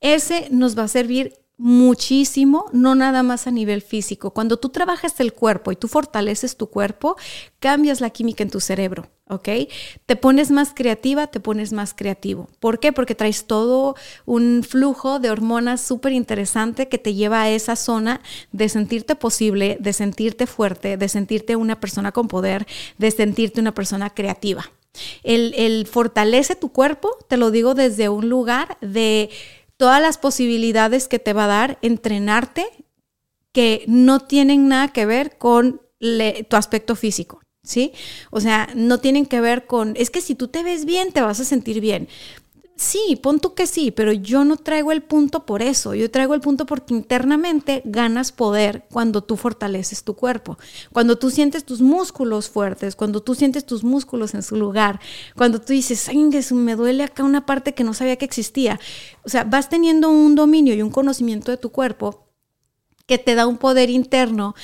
Ese 0.00 0.48
nos 0.50 0.78
va 0.78 0.84
a 0.84 0.88
servir 0.88 1.40
muchísimo, 1.60 2.64
no 2.72 2.94
nada 2.94 3.22
más 3.22 3.46
a 3.46 3.50
nivel 3.50 3.82
físico. 3.82 4.30
Cuando 4.30 4.56
tú 4.56 4.70
trabajas 4.70 5.20
el 5.20 5.34
cuerpo 5.34 5.70
y 5.70 5.76
tú 5.76 5.88
fortaleces 5.88 6.56
tu 6.56 6.68
cuerpo, 6.70 7.16
cambias 7.58 8.00
la 8.00 8.08
química 8.08 8.42
en 8.42 8.48
tu 8.48 8.60
cerebro, 8.60 9.10
¿ok? 9.28 9.48
Te 10.06 10.16
pones 10.16 10.50
más 10.50 10.72
creativa, 10.74 11.26
te 11.26 11.38
pones 11.38 11.74
más 11.74 11.92
creativo. 11.92 12.48
¿Por 12.60 12.80
qué? 12.80 12.94
Porque 12.94 13.14
traes 13.14 13.44
todo 13.44 13.94
un 14.24 14.64
flujo 14.66 15.18
de 15.18 15.30
hormonas 15.30 15.82
súper 15.82 16.12
interesante 16.12 16.88
que 16.88 16.96
te 16.96 17.12
lleva 17.12 17.42
a 17.42 17.50
esa 17.50 17.76
zona 17.76 18.22
de 18.52 18.70
sentirte 18.70 19.14
posible, 19.14 19.76
de 19.80 19.92
sentirte 19.92 20.46
fuerte, 20.46 20.96
de 20.96 21.08
sentirte 21.10 21.56
una 21.56 21.78
persona 21.78 22.10
con 22.10 22.26
poder, 22.26 22.66
de 22.96 23.10
sentirte 23.10 23.60
una 23.60 23.74
persona 23.74 24.08
creativa. 24.08 24.70
El, 25.22 25.54
el 25.56 25.86
fortalece 25.86 26.56
tu 26.56 26.72
cuerpo, 26.72 27.10
te 27.28 27.36
lo 27.36 27.50
digo 27.50 27.74
desde 27.74 28.08
un 28.08 28.30
lugar 28.30 28.78
de 28.80 29.28
todas 29.80 30.02
las 30.02 30.18
posibilidades 30.18 31.08
que 31.08 31.18
te 31.18 31.32
va 31.32 31.44
a 31.44 31.46
dar 31.46 31.78
entrenarte 31.80 32.66
que 33.50 33.82
no 33.86 34.20
tienen 34.20 34.68
nada 34.68 34.88
que 34.88 35.06
ver 35.06 35.38
con 35.38 35.80
tu 35.98 36.56
aspecto 36.56 36.96
físico. 36.96 37.40
¿Sí? 37.62 37.92
O 38.30 38.40
sea, 38.40 38.68
no 38.74 38.98
tienen 38.98 39.24
que 39.24 39.40
ver 39.40 39.66
con, 39.66 39.94
es 39.96 40.10
que 40.10 40.20
si 40.20 40.34
tú 40.34 40.48
te 40.48 40.62
ves 40.62 40.84
bien, 40.84 41.12
te 41.12 41.22
vas 41.22 41.40
a 41.40 41.44
sentir 41.44 41.80
bien. 41.80 42.08
Sí, 42.80 43.18
pon 43.22 43.40
tú 43.40 43.52
que 43.52 43.66
sí, 43.66 43.90
pero 43.90 44.10
yo 44.10 44.42
no 44.42 44.56
traigo 44.56 44.90
el 44.90 45.02
punto 45.02 45.44
por 45.44 45.60
eso. 45.60 45.94
Yo 45.94 46.10
traigo 46.10 46.32
el 46.32 46.40
punto 46.40 46.64
porque 46.64 46.94
internamente 46.94 47.82
ganas 47.84 48.32
poder 48.32 48.86
cuando 48.90 49.22
tú 49.22 49.36
fortaleces 49.36 50.02
tu 50.02 50.16
cuerpo. 50.16 50.56
Cuando 50.90 51.18
tú 51.18 51.28
sientes 51.28 51.66
tus 51.66 51.82
músculos 51.82 52.48
fuertes, 52.48 52.96
cuando 52.96 53.22
tú 53.22 53.34
sientes 53.34 53.66
tus 53.66 53.84
músculos 53.84 54.32
en 54.32 54.42
su 54.42 54.56
lugar, 54.56 54.98
cuando 55.36 55.60
tú 55.60 55.74
dices, 55.74 56.08
ay, 56.08 56.30
me 56.54 56.74
duele 56.74 57.02
acá 57.02 57.22
una 57.22 57.44
parte 57.44 57.74
que 57.74 57.84
no 57.84 57.92
sabía 57.92 58.16
que 58.16 58.24
existía. 58.24 58.80
O 59.24 59.28
sea, 59.28 59.44
vas 59.44 59.68
teniendo 59.68 60.08
un 60.08 60.34
dominio 60.34 60.72
y 60.72 60.80
un 60.80 60.90
conocimiento 60.90 61.50
de 61.50 61.58
tu 61.58 61.72
cuerpo 61.72 62.28
que 63.04 63.18
te 63.18 63.34
da 63.34 63.46
un 63.46 63.58
poder 63.58 63.90
interno 63.90 64.54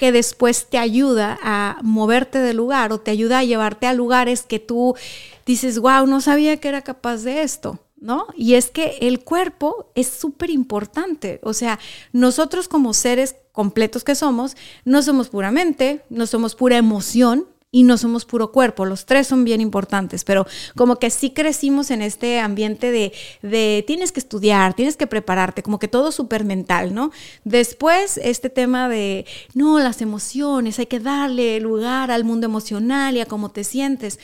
que 0.00 0.12
después 0.12 0.66
te 0.70 0.78
ayuda 0.78 1.38
a 1.42 1.76
moverte 1.82 2.38
del 2.38 2.56
lugar 2.56 2.90
o 2.90 3.00
te 3.00 3.10
ayuda 3.10 3.40
a 3.40 3.44
llevarte 3.44 3.86
a 3.86 3.92
lugares 3.92 4.44
que 4.44 4.58
tú 4.58 4.96
dices, 5.44 5.78
wow, 5.78 6.06
no 6.06 6.22
sabía 6.22 6.56
que 6.56 6.68
era 6.68 6.80
capaz 6.80 7.18
de 7.18 7.42
esto. 7.42 7.78
¿No? 8.00 8.28
Y 8.34 8.54
es 8.54 8.70
que 8.70 8.96
el 9.02 9.20
cuerpo 9.22 9.92
es 9.94 10.06
súper 10.06 10.48
importante. 10.48 11.38
O 11.42 11.52
sea, 11.52 11.78
nosotros 12.12 12.66
como 12.66 12.94
seres 12.94 13.36
completos 13.52 14.04
que 14.04 14.14
somos, 14.14 14.56
no 14.86 15.02
somos 15.02 15.28
puramente, 15.28 16.00
no 16.08 16.26
somos 16.26 16.54
pura 16.54 16.78
emoción, 16.78 17.46
y 17.72 17.84
no 17.84 17.96
somos 17.98 18.24
puro 18.24 18.50
cuerpo. 18.52 18.84
Los 18.84 19.06
tres 19.06 19.26
son 19.26 19.44
bien 19.44 19.60
importantes, 19.60 20.24
pero 20.24 20.46
como 20.76 20.96
que 20.96 21.10
sí 21.10 21.30
crecimos 21.30 21.90
en 21.90 22.02
este 22.02 22.40
ambiente 22.40 22.90
de, 22.90 23.12
de 23.42 23.84
tienes 23.86 24.12
que 24.12 24.20
estudiar, 24.20 24.74
tienes 24.74 24.96
que 24.96 25.06
prepararte, 25.06 25.62
como 25.62 25.78
que 25.78 25.88
todo 25.88 26.12
súper 26.12 26.44
mental, 26.44 26.94
¿no? 26.94 27.12
Después 27.44 28.18
este 28.22 28.50
tema 28.50 28.88
de, 28.88 29.26
no, 29.54 29.78
las 29.78 30.02
emociones, 30.02 30.78
hay 30.78 30.86
que 30.86 31.00
darle 31.00 31.60
lugar 31.60 32.10
al 32.10 32.24
mundo 32.24 32.46
emocional 32.46 33.16
y 33.16 33.20
a 33.20 33.26
cómo 33.26 33.50
te 33.50 33.64
sientes. 33.64 34.18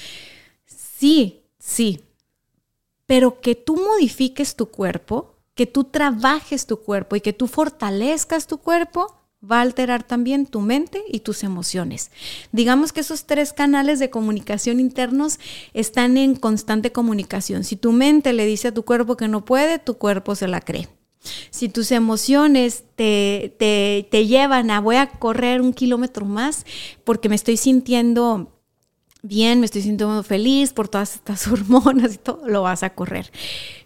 Sí, 0.66 1.42
sí, 1.58 2.00
pero 3.06 3.40
que 3.40 3.54
tú 3.54 3.76
modifiques 3.76 4.56
tu 4.56 4.66
cuerpo, 4.66 5.36
que 5.54 5.66
tú 5.66 5.84
trabajes 5.84 6.66
tu 6.66 6.78
cuerpo 6.82 7.16
y 7.16 7.20
que 7.20 7.32
tú 7.32 7.46
fortalezcas 7.46 8.46
tu 8.46 8.58
cuerpo, 8.58 9.16
va 9.50 9.58
a 9.58 9.62
alterar 9.62 10.02
también 10.02 10.46
tu 10.46 10.60
mente 10.60 11.02
y 11.08 11.20
tus 11.20 11.44
emociones. 11.44 12.10
Digamos 12.52 12.92
que 12.92 13.00
esos 13.00 13.24
tres 13.24 13.52
canales 13.52 13.98
de 13.98 14.10
comunicación 14.10 14.80
internos 14.80 15.38
están 15.74 16.16
en 16.16 16.34
constante 16.34 16.92
comunicación. 16.92 17.64
Si 17.64 17.76
tu 17.76 17.92
mente 17.92 18.32
le 18.32 18.46
dice 18.46 18.68
a 18.68 18.74
tu 18.74 18.84
cuerpo 18.84 19.16
que 19.16 19.28
no 19.28 19.44
puede, 19.44 19.78
tu 19.78 19.98
cuerpo 19.98 20.34
se 20.34 20.48
la 20.48 20.60
cree. 20.60 20.88
Si 21.50 21.68
tus 21.68 21.90
emociones 21.90 22.84
te, 22.94 23.54
te, 23.58 24.06
te 24.10 24.26
llevan 24.26 24.70
a 24.70 24.80
voy 24.80 24.96
a 24.96 25.10
correr 25.10 25.60
un 25.60 25.72
kilómetro 25.72 26.24
más 26.24 26.64
porque 27.04 27.28
me 27.28 27.34
estoy 27.34 27.56
sintiendo 27.56 28.55
bien, 29.26 29.60
me 29.60 29.66
estoy 29.66 29.82
sintiendo 29.82 30.22
feliz 30.22 30.72
por 30.72 30.88
todas 30.88 31.14
estas 31.14 31.46
hormonas 31.52 32.14
y 32.14 32.18
todo, 32.18 32.48
lo 32.48 32.62
vas 32.62 32.82
a 32.82 32.90
correr. 32.90 33.30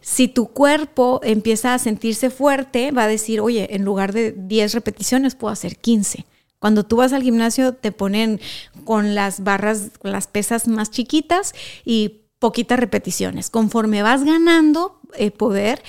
Si 0.00 0.28
tu 0.28 0.49
cuerpo 0.49 1.20
empieza 1.23 1.75
a 1.75 1.78
sentirse 1.78 2.30
fuerte, 2.30 2.90
va 2.92 3.04
a 3.04 3.09
decir, 3.09 3.40
oye, 3.40 3.75
en 3.75 3.85
lugar 3.85 4.12
de 4.12 4.32
10 4.32 4.75
repeticiones 4.75 5.35
puedo 5.35 5.52
hacer 5.52 5.76
15. 5.76 6.26
Cuando 6.59 6.85
tú 6.85 6.97
vas 6.97 7.12
al 7.12 7.23
gimnasio 7.23 7.75
te 7.75 7.90
ponen 7.90 8.38
con 8.85 9.14
las 9.14 9.42
barras, 9.42 9.90
las 10.02 10.26
pesas 10.26 10.68
más 10.68 10.90
chiquitas 10.90 11.54
y 11.85 12.20
poquitas 12.38 12.78
repeticiones. 12.78 13.49
Conforme 13.50 14.02
vas 14.02 14.25
ganando 14.25 15.00
eh, 15.14 15.30
poder, 15.30 15.82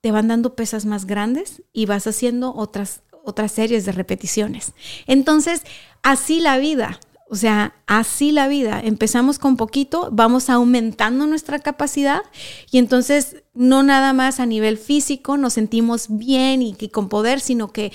te 0.00 0.10
van 0.10 0.28
dando 0.28 0.54
pesas 0.54 0.84
más 0.84 1.06
grandes 1.06 1.62
y 1.72 1.86
vas 1.86 2.06
haciendo 2.06 2.54
otras, 2.54 3.02
otras 3.24 3.52
series 3.52 3.84
de 3.84 3.92
repeticiones. 3.92 4.72
Entonces, 5.06 5.62
así 6.02 6.40
la 6.40 6.58
vida. 6.58 6.98
O 7.28 7.34
sea, 7.34 7.74
así 7.86 8.30
la 8.30 8.46
vida. 8.46 8.80
Empezamos 8.82 9.38
con 9.38 9.56
poquito, 9.56 10.08
vamos 10.12 10.48
aumentando 10.48 11.26
nuestra 11.26 11.58
capacidad 11.58 12.22
y 12.70 12.78
entonces 12.78 13.42
no 13.52 13.82
nada 13.82 14.12
más 14.12 14.38
a 14.38 14.46
nivel 14.46 14.78
físico 14.78 15.36
nos 15.36 15.54
sentimos 15.54 16.06
bien 16.08 16.62
y, 16.62 16.74
con 16.88 17.08
poder, 17.08 17.40
sino 17.40 17.72
que 17.72 17.92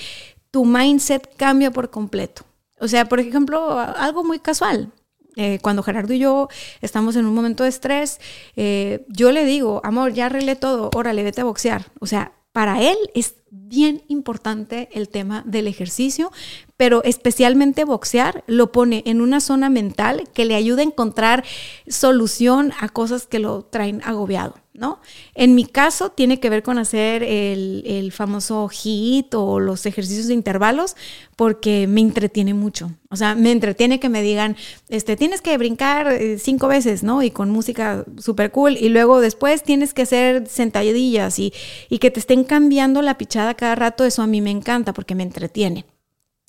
tu 0.52 0.66
mindset 0.66 1.34
cambia 1.38 1.72
por 1.72 1.90
completo. 1.90 2.44
O 2.80 2.90
sea, 2.90 3.08
por 3.08 3.20
ejemplo, 3.22 3.80
algo 3.80 4.24
muy 4.24 4.40
casual. 4.40 4.92
Eh, 5.38 5.60
cuando 5.62 5.82
Gerardo 5.82 6.14
y 6.14 6.20
yo 6.20 6.50
estamos 6.82 7.16
en 7.16 7.26
un 7.26 7.34
momento 7.34 7.64
de 7.64 7.70
estrés, 7.70 8.20
eh, 8.58 9.06
yo 9.08 9.32
le 9.32 9.46
digo, 9.46 9.80
amor, 9.86 10.12
ya 10.12 10.26
arreglé 10.26 10.58
todo, 10.58 10.90
órale, 10.94 11.24
vete 11.24 11.40
a 11.40 11.46
boxear. 11.46 11.90
O 12.02 12.06
sea, 12.06 12.34
para 12.52 12.82
él 12.82 12.98
es 13.14 13.36
bien 13.52 14.02
importante 14.08 14.90
el 14.94 15.10
tema 15.10 15.44
del 15.46 15.68
ejercicio, 15.68 16.32
pero 16.78 17.04
especialmente 17.04 17.84
boxear 17.84 18.44
lo 18.48 18.72
pone 18.72 19.04
en 19.06 19.22
una 19.22 19.42
zona 19.42 19.70
mental 19.70 20.30
que 20.34 20.46
le 20.46 20.56
ayuda 20.56 20.82
a 20.82 20.86
encontrar 20.86 21.44
solución 21.88 22.72
a 22.80 22.90
cosas 22.90 23.28
que 23.28 23.40
lo 23.40 23.64
traen 23.64 24.02
agobiado. 24.04 24.56
¿No? 24.74 25.00
En 25.36 25.54
mi 25.54 25.66
caso 25.66 26.12
tiene 26.12 26.40
que 26.40 26.50
ver 26.50 26.64
con 26.64 26.78
hacer 26.78 27.24
el, 27.24 28.12
famoso 28.12 28.70
HIT 28.70 29.34
o 29.36 29.60
los 29.60 29.86
ejercicios 29.86 30.28
de 30.28 30.34
intervalos 30.34 30.96
porque 31.36 31.88
me 31.88 32.02
entretiene 32.02 32.54
mucho. 32.54 32.92
O 33.10 33.16
sea, 33.16 33.36
me 33.36 33.52
entretiene 33.52 34.00
que 34.00 34.10
me 34.10 34.22
digan, 34.22 34.56
este, 34.90 35.18
tienes 35.18 35.42
que 35.42 35.58
brincar 35.58 36.12
eh, 36.12 36.38
cinco 36.40 36.68
veces, 36.68 37.04
¿no? 37.04 37.22
Y 37.22 37.32
con 37.32 37.50
música 37.50 38.06
súper 38.18 38.52
cool. 38.52 38.78
Y 38.78 38.90
luego 38.90 39.20
después 39.20 39.64
tienes 39.64 39.94
que 39.94 40.04
hacer 40.04 40.48
sentadillas 40.48 41.38
y, 41.40 41.54
y 41.90 42.00
que 42.00 42.12
te 42.12 42.20
estén 42.20 42.44
cambiando 42.44 43.02
la 43.02 43.18
pichada 43.18 43.56
cada 43.56 43.76
rato. 43.76 44.06
Eso 44.06 44.22
a 44.22 44.28
mí 44.28 44.42
me 44.42 44.52
encanta 44.52 44.94
porque 44.94 45.16
me 45.16 45.24
entretiene. 45.24 45.86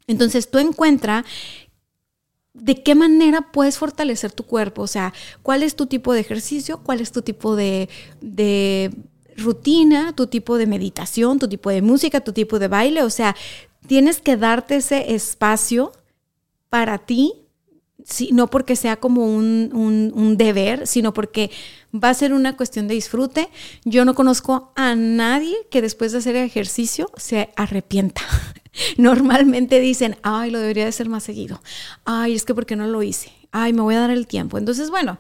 Entonces 0.06 0.50
tú 0.50 0.58
encuentra 0.58 1.24
de 2.54 2.82
qué 2.82 2.94
manera 2.94 3.50
puedes 3.52 3.78
fortalecer 3.78 4.32
tu 4.32 4.44
cuerpo, 4.44 4.82
o 4.82 4.86
sea, 4.86 5.12
cuál 5.42 5.62
es 5.62 5.74
tu 5.74 5.86
tipo 5.86 6.12
de 6.12 6.20
ejercicio, 6.20 6.80
cuál 6.82 7.00
es 7.00 7.12
tu 7.12 7.22
tipo 7.22 7.56
de, 7.56 7.88
rutina, 9.36 10.14
tu 10.14 10.26
tipo 10.26 10.58
de 10.58 10.66
meditación, 10.66 11.38
tu 11.38 11.48
tipo 11.48 11.70
de 11.70 11.80
música, 11.80 12.20
tu 12.20 12.32
tipo 12.32 12.58
de 12.58 12.68
baile, 12.68 13.02
o 13.02 13.10
sea, 13.10 13.34
tienes 13.86 14.20
que 14.20 14.36
darte 14.36 14.76
ese 14.76 15.14
espacio 15.14 15.92
para 16.68 16.98
ti, 16.98 17.32
no 18.32 18.48
porque 18.48 18.76
sea 18.76 18.96
como 18.96 19.24
un, 19.24 19.70
un, 19.72 20.36
deber, 20.36 20.86
sino 20.86 21.14
porque 21.14 21.50
va 21.94 22.10
a 22.10 22.14
ser 22.14 22.34
una 22.34 22.56
cuestión 22.56 22.88
de 22.88 22.94
disfrute. 22.94 23.48
Yo 23.84 24.04
no 24.04 24.14
conozco 24.14 24.72
a 24.74 24.96
nadie 24.96 25.54
que 25.70 25.82
después 25.82 26.12
de 26.12 26.18
hacer 26.18 26.36
ejercicio 26.36 27.10
se 27.16 27.50
arrepienta. 27.56 28.22
Normalmente 28.96 29.80
dicen, 29.80 30.16
ay, 30.22 30.50
lo 30.50 30.58
debería 30.58 30.84
de 30.84 30.92
ser 30.92 31.08
más 31.08 31.24
seguido. 31.24 31.62
Ay, 32.04 32.34
es 32.34 32.44
que 32.44 32.54
¿por 32.54 32.66
qué 32.66 32.76
no 32.76 32.86
lo 32.86 33.02
hice? 33.02 33.32
Ay, 33.50 33.72
me 33.72 33.82
voy 33.82 33.94
a 33.94 34.00
dar 34.00 34.10
el 34.10 34.26
tiempo. 34.26 34.58
Entonces, 34.58 34.90
bueno, 34.90 35.18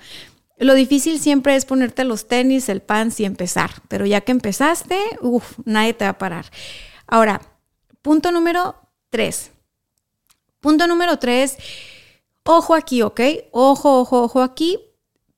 lo 0.58 0.74
difícil 0.74 1.18
siempre 1.18 1.56
es 1.56 1.64
ponerte 1.64 2.04
los 2.04 2.28
tenis, 2.28 2.68
el 2.68 2.80
pants 2.80 3.20
y 3.20 3.24
empezar. 3.24 3.70
Pero 3.88 4.06
ya 4.06 4.22
que 4.22 4.32
empezaste, 4.32 4.98
uff, 5.20 5.58
nadie 5.64 5.94
te 5.94 6.04
va 6.04 6.10
a 6.10 6.18
parar. 6.18 6.46
Ahora, 7.06 7.42
punto 8.00 8.32
número 8.32 8.76
tres. 9.10 9.50
Punto 10.60 10.86
número 10.86 11.18
tres, 11.18 11.56
ojo 12.44 12.76
aquí, 12.76 13.02
¿ok? 13.02 13.20
Ojo, 13.50 14.00
ojo, 14.00 14.22
ojo 14.22 14.40
aquí, 14.40 14.78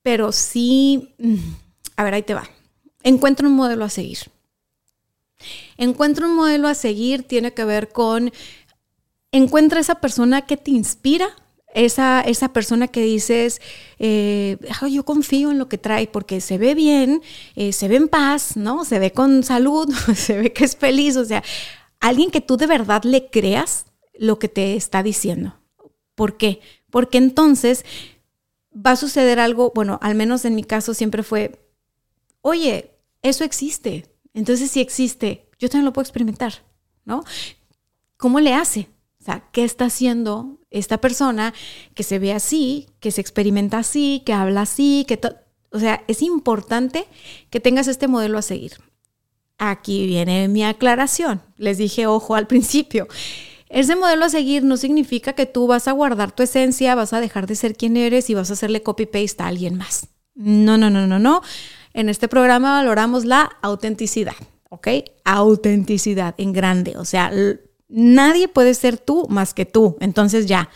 pero 0.02 0.32
sí, 0.32 1.14
mm, 1.18 1.36
a 1.96 2.04
ver, 2.04 2.14
ahí 2.14 2.22
te 2.22 2.34
va. 2.34 2.46
Encuentra 3.02 3.48
un 3.48 3.54
modelo 3.54 3.86
a 3.86 3.88
seguir. 3.88 4.18
Encuentra 5.76 6.26
un 6.26 6.34
modelo 6.34 6.68
a 6.68 6.74
seguir, 6.74 7.22
tiene 7.24 7.52
que 7.52 7.64
ver 7.64 7.90
con, 7.90 8.32
encuentra 9.32 9.80
esa 9.80 9.96
persona 9.96 10.42
que 10.42 10.56
te 10.56 10.70
inspira, 10.70 11.28
esa, 11.74 12.20
esa 12.20 12.52
persona 12.52 12.88
que 12.88 13.02
dices, 13.02 13.60
eh, 13.98 14.56
yo 14.88 15.04
confío 15.04 15.50
en 15.50 15.58
lo 15.58 15.68
que 15.68 15.76
trae 15.76 16.06
porque 16.06 16.40
se 16.40 16.56
ve 16.56 16.74
bien, 16.74 17.20
eh, 17.56 17.72
se 17.72 17.88
ve 17.88 17.96
en 17.96 18.08
paz, 18.08 18.56
¿no? 18.56 18.84
Se 18.84 18.98
ve 19.00 19.12
con 19.12 19.42
salud, 19.42 19.92
se 20.14 20.38
ve 20.38 20.52
que 20.52 20.64
es 20.64 20.76
feliz, 20.76 21.16
o 21.16 21.24
sea, 21.24 21.42
alguien 22.00 22.30
que 22.30 22.40
tú 22.40 22.56
de 22.56 22.66
verdad 22.66 23.02
le 23.02 23.28
creas 23.28 23.86
lo 24.16 24.38
que 24.38 24.48
te 24.48 24.76
está 24.76 25.02
diciendo. 25.02 25.58
¿Por 26.14 26.36
qué? 26.36 26.60
Porque 26.90 27.18
entonces 27.18 27.84
va 28.74 28.92
a 28.92 28.96
suceder 28.96 29.40
algo, 29.40 29.72
bueno, 29.74 29.98
al 30.00 30.14
menos 30.14 30.44
en 30.44 30.54
mi 30.54 30.62
caso 30.62 30.94
siempre 30.94 31.22
fue, 31.22 31.58
oye, 32.40 32.92
eso 33.22 33.42
existe. 33.42 34.06
Entonces 34.32 34.70
si 34.70 34.80
existe, 34.80 35.43
yo 35.58 35.68
también 35.68 35.84
lo 35.84 35.92
puedo 35.92 36.04
experimentar. 36.04 36.54
¿no? 37.04 37.24
¿Cómo 38.16 38.40
le 38.40 38.54
hace? 38.54 38.88
O 39.20 39.24
sea, 39.24 39.48
¿qué 39.52 39.64
está 39.64 39.86
haciendo 39.86 40.58
esta 40.70 40.98
persona 40.98 41.54
que 41.94 42.02
se 42.02 42.18
ve 42.18 42.32
así, 42.32 42.88
que 43.00 43.10
se 43.10 43.20
experimenta 43.20 43.78
así, 43.78 44.22
que 44.26 44.32
habla 44.32 44.62
así, 44.62 45.04
que 45.06 45.18
o 45.70 45.78
sea, 45.78 46.04
es 46.06 46.22
importante 46.22 47.06
que 47.50 47.60
tengas 47.60 47.88
este 47.88 48.06
modelo 48.06 48.38
a 48.38 48.42
seguir. 48.42 48.72
Aquí 49.58 50.06
viene 50.06 50.48
mi 50.48 50.64
aclaración. 50.64 51.42
Les 51.56 51.78
dije, 51.78 52.06
ojo 52.06 52.34
al 52.34 52.46
principio. 52.46 53.08
Ese 53.68 53.96
modelo 53.96 54.24
a 54.24 54.28
seguir 54.28 54.62
no 54.62 54.76
significa 54.76 55.32
que 55.32 55.46
tú 55.46 55.66
vas 55.66 55.88
a 55.88 55.92
guardar 55.92 56.32
tu 56.32 56.42
esencia, 56.42 56.94
vas 56.94 57.12
a 57.12 57.20
dejar 57.20 57.46
de 57.46 57.56
ser 57.56 57.76
quien 57.76 57.96
eres 57.96 58.30
y 58.30 58.34
vas 58.34 58.50
a 58.50 58.52
hacerle 58.52 58.82
copy-paste 58.82 59.42
a 59.42 59.48
alguien 59.48 59.76
más. 59.76 60.08
No, 60.34 60.76
no, 60.76 60.90
no, 60.90 61.06
no, 61.06 61.18
no. 61.18 61.42
En 61.92 62.08
este 62.08 62.28
programa 62.28 62.72
valoramos 62.74 63.24
la 63.24 63.50
autenticidad, 63.62 64.34
¿ok? 64.74 64.88
Autenticidad 65.24 66.34
en 66.38 66.52
grande. 66.52 66.96
O 66.96 67.04
sea, 67.04 67.30
nadie 67.88 68.48
puede 68.48 68.74
ser 68.74 68.98
tú 68.98 69.26
más 69.28 69.54
que 69.54 69.64
tú. 69.64 69.96
Entonces 70.00 70.46
ya, 70.46 70.70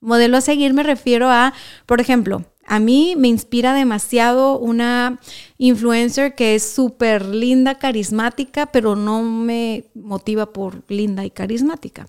modelo 0.00 0.36
a 0.36 0.40
seguir 0.40 0.74
me 0.74 0.82
refiero 0.82 1.28
a, 1.30 1.52
por 1.86 2.00
ejemplo, 2.00 2.44
a 2.70 2.78
mí 2.78 3.14
me 3.16 3.26
inspira 3.26 3.74
demasiado 3.74 4.56
una 4.56 5.18
influencer 5.58 6.36
que 6.36 6.54
es 6.54 6.62
súper 6.62 7.26
linda, 7.26 7.76
carismática, 7.76 8.66
pero 8.66 8.94
no 8.94 9.24
me 9.24 9.86
motiva 9.94 10.52
por 10.52 10.84
linda 10.86 11.24
y 11.24 11.30
carismática. 11.30 12.08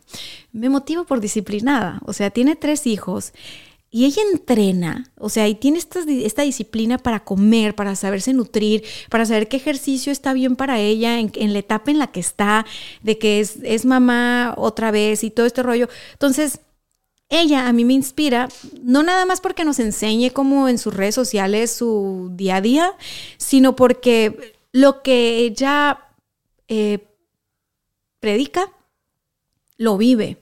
Me 0.52 0.70
motiva 0.70 1.04
por 1.04 1.20
disciplinada. 1.20 2.00
O 2.06 2.14
sea, 2.14 2.30
tiene 2.30 2.56
tres 2.56 2.86
hijos. 2.86 3.34
Y 3.94 4.06
ella 4.06 4.22
entrena, 4.32 5.12
o 5.18 5.28
sea, 5.28 5.50
y 5.50 5.56
tiene 5.56 5.78
esta, 5.78 6.44
disciplina 6.44 6.98
para 6.98 7.26
comer, 7.26 7.76
para 7.76 7.98
saberse 7.98 8.34
nutrir, 8.34 8.86
para 9.10 9.26
saber 9.26 9.50
qué 9.50 9.58
ejercicio 9.58 10.14
está 10.14 10.32
bien 10.32 10.56
para 10.56 10.80
ella 10.80 11.20
en, 11.20 11.54
la 11.54 11.60
etapa 11.60 11.92
en 11.92 12.00
la 12.00 12.08
que 12.08 12.22
está, 12.22 12.66
de 13.04 13.18
que 13.18 13.42
es, 13.42 13.58
es 13.64 13.86
mamá 13.86 14.54
otra 14.58 14.92
vez 14.92 15.26
y 15.26 15.30
todo 15.30 15.46
este 15.46 15.62
rollo. 15.62 15.90
Entonces, 16.14 16.62
ella 17.28 17.68
a 17.68 17.74
mí 17.74 17.84
me 17.84 17.94
inspira, 17.94 18.48
no 18.82 19.04
nada 19.04 19.26
más 19.26 19.42
porque 19.42 19.66
nos 19.66 19.80
enseñe 19.80 20.32
como 20.32 20.70
en 20.70 20.78
sus 20.78 20.94
redes 20.94 21.16
sociales 21.16 21.72
su 21.72 22.30
día 22.34 22.58
a 22.58 22.62
día, 22.62 22.94
sino 23.38 23.76
porque 23.76 24.56
lo 24.72 25.02
que 25.02 25.38
ella 25.40 26.00
eh, 26.70 27.00
predica, 28.22 28.72
lo 29.78 29.98
vive. 29.98 30.38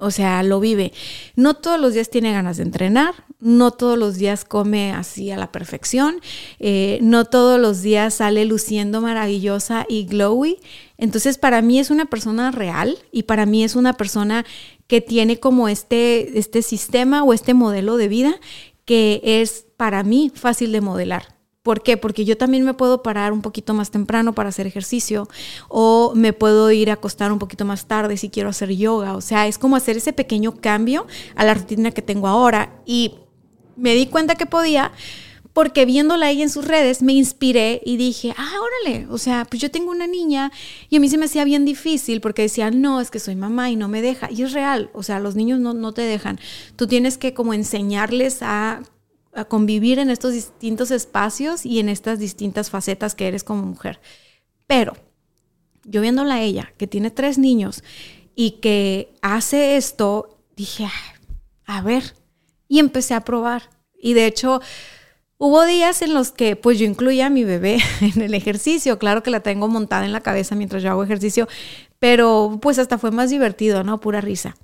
O 0.00 0.10
sea, 0.10 0.42
lo 0.42 0.60
vive. 0.60 0.92
No 1.36 1.54
todos 1.54 1.78
los 1.78 1.94
días 1.94 2.10
tiene 2.10 2.32
ganas 2.32 2.56
de 2.56 2.64
entrenar, 2.64 3.14
no 3.38 3.70
todos 3.70 3.98
los 3.98 4.16
días 4.16 4.44
come 4.44 4.92
así 4.92 5.30
a 5.30 5.36
la 5.36 5.52
perfección, 5.52 6.20
eh, 6.58 6.98
no 7.02 7.24
todos 7.26 7.60
los 7.60 7.82
días 7.82 8.14
sale 8.14 8.44
luciendo 8.44 9.00
maravillosa 9.00 9.86
y 9.88 10.06
glowy. 10.06 10.58
Entonces, 10.98 11.38
para 11.38 11.62
mí 11.62 11.78
es 11.78 11.90
una 11.90 12.06
persona 12.06 12.50
real 12.50 12.98
y 13.12 13.24
para 13.24 13.46
mí 13.46 13.62
es 13.62 13.76
una 13.76 13.94
persona 13.94 14.44
que 14.86 15.00
tiene 15.00 15.38
como 15.38 15.68
este, 15.68 16.38
este 16.38 16.62
sistema 16.62 17.22
o 17.22 17.32
este 17.32 17.54
modelo 17.54 17.96
de 17.96 18.08
vida 18.08 18.34
que 18.84 19.20
es 19.22 19.66
para 19.76 20.02
mí 20.02 20.32
fácil 20.34 20.72
de 20.72 20.80
modelar. 20.80 21.39
¿Por 21.62 21.82
qué? 21.82 21.98
Porque 21.98 22.24
yo 22.24 22.38
también 22.38 22.64
me 22.64 22.72
puedo 22.72 23.02
parar 23.02 23.32
un 23.32 23.42
poquito 23.42 23.74
más 23.74 23.90
temprano 23.90 24.34
para 24.34 24.48
hacer 24.48 24.66
ejercicio 24.66 25.28
o 25.68 26.12
me 26.14 26.32
puedo 26.32 26.70
ir 26.70 26.88
a 26.88 26.94
acostar 26.94 27.32
un 27.32 27.38
poquito 27.38 27.66
más 27.66 27.86
tarde 27.86 28.16
si 28.16 28.30
quiero 28.30 28.48
hacer 28.48 28.70
yoga. 28.70 29.14
O 29.14 29.20
sea, 29.20 29.46
es 29.46 29.58
como 29.58 29.76
hacer 29.76 29.98
ese 29.98 30.14
pequeño 30.14 30.56
cambio 30.56 31.06
a 31.36 31.44
la 31.44 31.52
rutina 31.52 31.90
que 31.90 32.00
tengo 32.00 32.28
ahora. 32.28 32.80
Y 32.86 33.16
me 33.76 33.94
di 33.94 34.06
cuenta 34.06 34.36
que 34.36 34.46
podía 34.46 34.92
porque 35.52 35.84
viéndola 35.84 36.26
ahí 36.26 36.40
en 36.40 36.48
sus 36.48 36.64
redes 36.64 37.02
me 37.02 37.12
inspiré 37.12 37.82
y 37.84 37.98
dije, 37.98 38.32
ah, 38.38 38.52
órale, 38.62 39.06
o 39.10 39.18
sea, 39.18 39.44
pues 39.44 39.60
yo 39.60 39.70
tengo 39.70 39.90
una 39.90 40.06
niña 40.06 40.52
y 40.88 40.96
a 40.96 41.00
mí 41.00 41.08
se 41.10 41.18
me 41.18 41.26
hacía 41.26 41.44
bien 41.44 41.66
difícil 41.66 42.22
porque 42.22 42.42
decía, 42.42 42.70
no, 42.70 43.00
es 43.02 43.10
que 43.10 43.18
soy 43.18 43.36
mamá 43.36 43.70
y 43.70 43.76
no 43.76 43.88
me 43.88 44.00
deja. 44.00 44.30
Y 44.30 44.42
es 44.44 44.52
real, 44.52 44.90
o 44.94 45.02
sea, 45.02 45.20
los 45.20 45.34
niños 45.34 45.60
no, 45.60 45.74
no 45.74 45.92
te 45.92 46.02
dejan. 46.02 46.40
Tú 46.76 46.86
tienes 46.86 47.18
que 47.18 47.34
como 47.34 47.52
enseñarles 47.52 48.38
a 48.40 48.82
a 49.32 49.44
convivir 49.44 49.98
en 49.98 50.10
estos 50.10 50.32
distintos 50.32 50.90
espacios 50.90 51.64
y 51.64 51.78
en 51.78 51.88
estas 51.88 52.18
distintas 52.18 52.70
facetas 52.70 53.14
que 53.14 53.28
eres 53.28 53.44
como 53.44 53.62
mujer. 53.62 54.00
Pero 54.66 54.96
yo 55.84 56.00
viéndola 56.00 56.34
a 56.34 56.42
ella, 56.42 56.72
que 56.76 56.86
tiene 56.86 57.10
tres 57.10 57.38
niños 57.38 57.82
y 58.34 58.52
que 58.52 59.14
hace 59.22 59.76
esto, 59.76 60.38
dije, 60.56 60.88
a 61.64 61.82
ver, 61.82 62.14
y 62.68 62.78
empecé 62.78 63.14
a 63.14 63.24
probar. 63.24 63.70
Y 64.00 64.14
de 64.14 64.26
hecho, 64.26 64.60
hubo 65.38 65.64
días 65.64 66.02
en 66.02 66.14
los 66.14 66.32
que 66.32 66.56
pues 66.56 66.78
yo 66.78 66.86
incluía 66.86 67.26
a 67.26 67.30
mi 67.30 67.44
bebé 67.44 67.78
en 68.00 68.22
el 68.22 68.34
ejercicio, 68.34 68.98
claro 68.98 69.22
que 69.22 69.30
la 69.30 69.40
tengo 69.40 69.68
montada 69.68 70.04
en 70.04 70.12
la 70.12 70.20
cabeza 70.20 70.54
mientras 70.54 70.82
yo 70.82 70.90
hago 70.90 71.04
ejercicio, 71.04 71.48
pero 72.00 72.58
pues 72.60 72.78
hasta 72.78 72.98
fue 72.98 73.12
más 73.12 73.30
divertido, 73.30 73.84
¿no? 73.84 74.00
Pura 74.00 74.20
risa. 74.20 74.56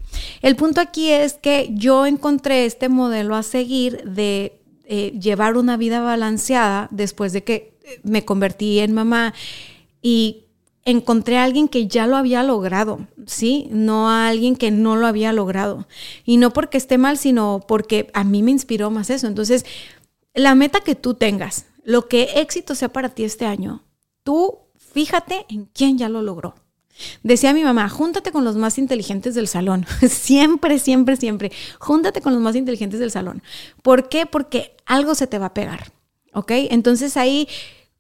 El 0.43 0.57
punto 0.57 0.81
aquí 0.81 1.11
es 1.13 1.35
que 1.35 1.69
yo 1.73 2.07
encontré 2.07 2.65
este 2.65 2.89
modelo 2.89 3.37
a 3.37 3.45
seguir 3.45 4.03
de 4.05 4.59
eh, 4.87 5.13
llevar 5.21 5.57
una 5.57 5.77
vida 5.77 6.01
balanceada 6.01 6.89
después 6.91 7.33
de 7.33 7.45
que 7.45 7.77
eh, 7.85 8.01
me 8.03 8.25
convertí 8.25 8.81
en 8.81 8.95
mamá 8.95 9.35
y 10.01 10.45
encontré 10.87 11.37
a 11.37 11.45
alguien 11.45 11.69
que 11.69 11.89
ya 11.89 12.07
lo 12.07 12.17
había 12.17 12.43
logrado, 12.43 13.07
¿sí? 13.27 13.69
No 13.71 14.09
a 14.09 14.29
alguien 14.29 14.57
que 14.57 14.71
no 14.71 14.97
lo 14.97 15.07
había 15.07 15.33
logrado. 15.35 15.87
Y 16.25 16.39
no 16.39 16.53
porque 16.53 16.79
esté 16.79 16.97
mal, 16.97 17.19
sino 17.19 17.65
porque 17.69 18.09
a 18.15 18.25
mí 18.25 18.43
me 18.43 18.53
inspiró 18.53 18.91
más 18.91 19.11
eso. 19.11 19.27
Entonces, 19.27 19.67
la 20.33 20.55
meta 20.55 20.81
que 20.81 20.95
tú 20.95 21.15
tengas, 21.15 21.67
lo 21.85 22.09
que 22.09 22.29
éxito 22.37 22.75
sea 22.75 22.89
para 22.89 23.11
ti 23.11 23.25
este 23.25 23.45
año, 23.45 23.83
tú 24.23 24.61
fíjate 24.77 25.45
en 25.51 25.67
quién 25.67 25.99
ya 25.99 26.09
lo 26.09 26.23
logró. 26.23 26.55
Decía 27.23 27.53
mi 27.53 27.63
mamá, 27.63 27.89
júntate 27.89 28.33
con 28.33 28.45
los 28.45 28.57
más 28.57 28.79
inteligentes 28.79 29.35
del 29.35 29.49
salón. 29.49 29.87
siempre, 30.09 30.79
siempre, 30.79 31.17
siempre. 31.17 31.53
Júntate 31.79 32.21
con 32.21 32.33
los 32.33 32.43
más 32.43 32.57
inteligentes 32.57 33.01
del 33.01 33.11
salón. 33.11 33.43
¿Por 33.83 34.09
qué? 34.09 34.27
Porque 34.27 34.77
algo 34.87 35.15
se 35.15 35.27
te 35.27 35.39
va 35.39 35.47
a 35.47 35.55
pegar. 35.55 35.93
¿Ok? 36.33 36.53
Entonces 36.53 37.17
ahí 37.17 37.49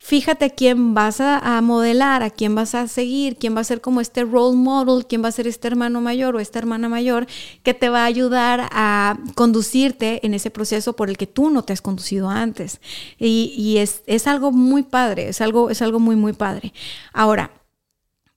fíjate 0.07 0.51
quién 0.51 0.95
vas 0.95 1.21
a, 1.21 1.61
modelar, 1.63 2.23
a 2.23 2.31
quién 2.31 2.55
vas 2.55 2.77
a 2.77 2.87
seguir, 2.87 3.37
quién 3.37 3.57
va 3.57 3.61
a 3.61 3.65
ser 3.65 3.81
como 3.81 4.01
este 4.01 4.23
role 4.23 4.57
model, 4.57 5.05
quién 5.07 5.25
va 5.25 5.29
a 5.29 5.33
ser 5.33 5.49
este 5.49 5.67
hermano 5.67 6.01
mayor 6.01 6.37
o 6.37 6.41
esta 6.41 6.61
hermana 6.61 6.89
mayor 6.89 7.27
que 7.65 7.75
te 7.75 7.89
va 7.89 8.03
a 8.03 8.07
ayudar 8.07 8.69
a 8.71 9.19
conducirte 9.35 10.25
en 10.25 10.35
ese 10.35 10.51
proceso 10.51 10.95
por 10.95 11.09
el 11.09 11.17
que 11.17 11.27
tú 11.27 11.51
no 11.51 11.63
te 11.63 11.73
has 11.73 11.83
conducido 11.83 12.31
antes. 12.31 12.81
Y, 13.19 13.79
es, 13.79 14.03
es, 14.07 14.29
algo 14.29 14.53
muy 14.53 14.85
padre, 14.85 15.29
es 15.29 15.41
algo, 15.41 15.71
es 15.71 15.83
algo 15.83 15.99
muy, 15.99 16.15
muy 16.15 16.35
padre. 16.35 16.73
Ahora, 17.13 17.51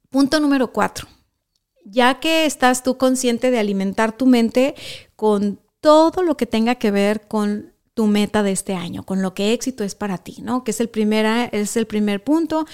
Punto 0.09 0.39
número 0.39 0.71
cuatro. 0.71 1.07
Ya 1.85 2.19
que 2.19 2.45
estás 2.45 2.83
tú 2.83 2.97
consciente 2.97 3.51
de 3.51 3.59
alimentar 3.59 4.17
tu 4.17 4.25
mente 4.25 4.75
con 5.15 5.59
todo 5.81 6.23
lo 6.23 6.35
que 6.37 6.45
tenga 6.45 6.75
que 6.75 6.91
ver 6.91 7.27
con 7.27 7.73
tu 7.93 8.07
meta 8.07 8.43
de 8.43 8.51
este 8.51 8.75
año, 8.75 9.03
con 9.03 9.21
lo 9.21 9.33
que 9.33 9.53
éxito 9.53 9.83
es 9.83 9.95
para 9.95 10.17
ti, 10.17 10.37
¿no? 10.41 10.63
Que 10.63 10.71
es 10.71 10.79
el, 10.79 10.89
primer, 10.89 11.49
es 11.53 11.75
el 11.77 11.85
primer 11.85 12.23
punto. 12.23 12.65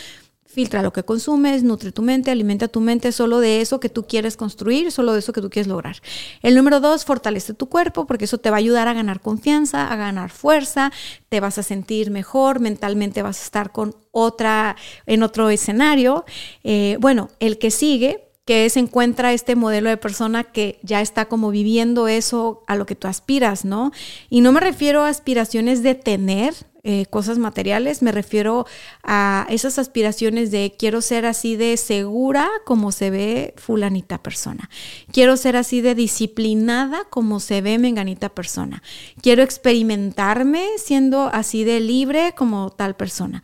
Filtra 0.47 0.83
lo 0.83 0.93
que 0.93 1.03
consumes, 1.03 1.63
nutre 1.63 1.91
tu 1.91 2.03
mente, 2.03 2.29
alimenta 2.29 2.67
tu 2.67 2.79
mente 2.79 3.11
solo 3.11 3.39
de 3.39 3.61
eso 3.61 3.79
que 3.79 3.89
tú 3.89 4.05
quieres 4.05 4.37
construir, 4.37 4.91
solo 4.91 5.11
de 5.13 5.19
eso 5.19 5.33
que 5.33 5.41
tú 5.41 5.49
quieres 5.49 5.67
lograr. 5.67 5.97
El 6.43 6.53
número 6.55 6.79
dos, 6.79 7.03
fortalece 7.03 7.55
tu 7.55 7.67
cuerpo 7.67 8.05
porque 8.05 8.25
eso 8.25 8.37
te 8.37 8.51
va 8.51 8.57
a 8.57 8.59
ayudar 8.59 8.87
a 8.87 8.93
ganar 8.93 9.21
confianza, 9.21 9.91
a 9.91 9.95
ganar 9.95 10.29
fuerza, 10.29 10.91
te 11.29 11.39
vas 11.39 11.57
a 11.57 11.63
sentir 11.63 12.11
mejor, 12.11 12.59
mentalmente 12.59 13.23
vas 13.23 13.41
a 13.41 13.43
estar 13.43 13.71
con 13.71 13.95
otra, 14.11 14.75
en 15.07 15.23
otro 15.23 15.49
escenario. 15.49 16.25
Eh, 16.63 16.97
bueno, 16.99 17.29
el 17.39 17.57
que 17.57 17.71
sigue, 17.71 18.29
que 18.45 18.69
se 18.69 18.79
encuentra 18.79 19.33
este 19.33 19.55
modelo 19.55 19.89
de 19.89 19.97
persona 19.97 20.43
que 20.43 20.79
ya 20.83 21.01
está 21.01 21.25
como 21.25 21.49
viviendo 21.49 22.07
eso 22.07 22.63
a 22.67 22.75
lo 22.75 22.85
que 22.85 22.95
tú 22.95 23.07
aspiras, 23.07 23.65
¿no? 23.65 23.91
Y 24.29 24.41
no 24.41 24.51
me 24.51 24.59
refiero 24.59 25.01
a 25.01 25.09
aspiraciones 25.09 25.81
de 25.81 25.95
tener 25.95 26.53
eh, 26.87 27.07
cosas 27.07 27.39
materiales, 27.39 28.03
me 28.03 28.11
refiero 28.11 28.67
a 29.01 29.47
esas 29.49 29.79
aspiraciones 29.79 30.51
de 30.51 30.75
quiero 30.77 31.01
ser 31.01 31.25
así 31.25 31.55
de 31.55 31.77
segura 31.77 32.47
como 32.63 32.91
se 32.91 33.09
ve 33.09 33.55
fulanita 33.57 34.21
persona, 34.21 34.69
quiero 35.11 35.35
ser 35.35 35.57
así 35.57 35.81
de 35.81 35.95
disciplinada 35.95 37.05
como 37.09 37.39
se 37.39 37.61
ve 37.61 37.79
menganita 37.79 38.29
persona, 38.29 38.83
quiero 39.19 39.41
experimentarme 39.41 40.67
siendo 40.77 41.31
así 41.33 41.63
de 41.63 41.79
libre 41.79 42.35
como 42.37 42.69
tal 42.69 42.95
persona 42.95 43.41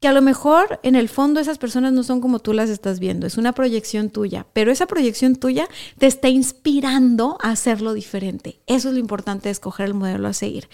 que 0.00 0.08
a 0.08 0.12
lo 0.12 0.20
mejor 0.20 0.78
en 0.82 0.94
el 0.94 1.08
fondo 1.08 1.40
esas 1.40 1.56
personas 1.56 1.94
no 1.94 2.02
son 2.02 2.20
como 2.20 2.40
tú 2.40 2.52
las 2.52 2.68
estás 2.68 3.00
viendo, 3.00 3.26
es 3.26 3.38
una 3.38 3.52
proyección 3.52 4.10
tuya, 4.10 4.46
pero 4.52 4.70
esa 4.70 4.84
proyección 4.84 5.36
tuya 5.36 5.66
te 5.96 6.06
está 6.06 6.28
inspirando 6.28 7.38
a 7.40 7.52
hacerlo 7.52 7.94
diferente. 7.94 8.60
Eso 8.66 8.88
es 8.88 8.94
lo 8.94 9.00
importante 9.00 9.48
de 9.48 9.52
escoger 9.52 9.86
el 9.86 9.94
modelo 9.94 10.28
a 10.28 10.34
seguir. 10.34 10.68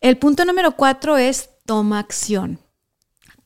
El 0.00 0.16
punto 0.18 0.44
número 0.44 0.72
cuatro 0.72 1.16
es 1.16 1.50
toma 1.66 1.98
acción. 1.98 2.60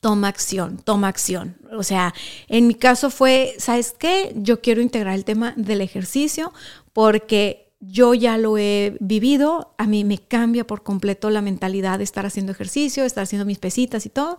Toma 0.01 0.29
acción, 0.29 0.79
toma 0.79 1.09
acción. 1.09 1.57
O 1.77 1.85
sea, 1.85 2.13
en 2.49 2.67
mi 2.67 2.75
caso 2.75 3.09
fue, 3.09 3.55
¿sabes 3.59 3.95
qué? 3.97 4.33
Yo 4.35 4.61
quiero 4.61 4.81
integrar 4.83 5.15
el 5.15 5.25
tema 5.25 5.55
del 5.57 5.81
ejercicio 5.81 6.53
porque 6.93 7.73
yo 7.79 8.15
ya 8.15 8.37
lo 8.39 8.59
he 8.59 8.97
vivido, 9.01 9.75
a 9.79 9.87
mí 9.87 10.05
me 10.05 10.19
cambia 10.19 10.67
por 10.67 10.83
completo 10.83 11.31
la 11.31 11.43
mentalidad 11.43 11.99
de 11.99 12.05
estar 12.05 12.27
haciendo 12.27 12.53
ejercicio, 12.53 13.05
estar 13.05 13.25
haciendo 13.25 13.45
mis 13.45 13.59
pesitas 13.59 14.07
y 14.07 14.09
todo. 14.09 14.39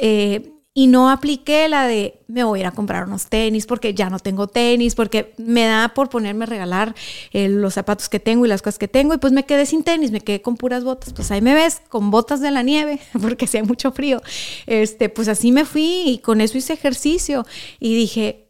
Eh, 0.00 0.52
y 0.72 0.86
no 0.86 1.10
apliqué 1.10 1.68
la 1.68 1.86
de 1.86 2.20
me 2.28 2.44
voy 2.44 2.60
a 2.60 2.62
ir 2.62 2.66
a 2.66 2.70
comprar 2.70 3.06
unos 3.06 3.26
tenis 3.26 3.66
porque 3.66 3.92
ya 3.92 4.08
no 4.08 4.20
tengo 4.20 4.46
tenis, 4.46 4.94
porque 4.94 5.34
me 5.36 5.64
da 5.64 5.88
por 5.94 6.08
ponerme 6.08 6.44
a 6.44 6.46
regalar 6.46 6.94
eh, 7.32 7.48
los 7.48 7.74
zapatos 7.74 8.08
que 8.08 8.20
tengo 8.20 8.46
y 8.46 8.48
las 8.48 8.62
cosas 8.62 8.78
que 8.78 8.86
tengo 8.86 9.12
y 9.14 9.18
pues 9.18 9.32
me 9.32 9.44
quedé 9.44 9.66
sin 9.66 9.82
tenis, 9.82 10.12
me 10.12 10.20
quedé 10.20 10.42
con 10.42 10.56
puras 10.56 10.84
botas, 10.84 11.12
pues 11.12 11.30
ahí 11.32 11.40
me 11.40 11.54
ves 11.54 11.82
con 11.88 12.12
botas 12.12 12.40
de 12.40 12.52
la 12.52 12.62
nieve 12.62 13.00
porque 13.20 13.46
hacía 13.46 13.64
mucho 13.64 13.90
frío. 13.90 14.22
Este, 14.66 15.08
pues 15.08 15.26
así 15.26 15.50
me 15.50 15.64
fui 15.64 16.04
y 16.06 16.18
con 16.18 16.40
eso 16.40 16.56
hice 16.56 16.74
ejercicio 16.74 17.44
y 17.80 17.96
dije, 17.96 18.49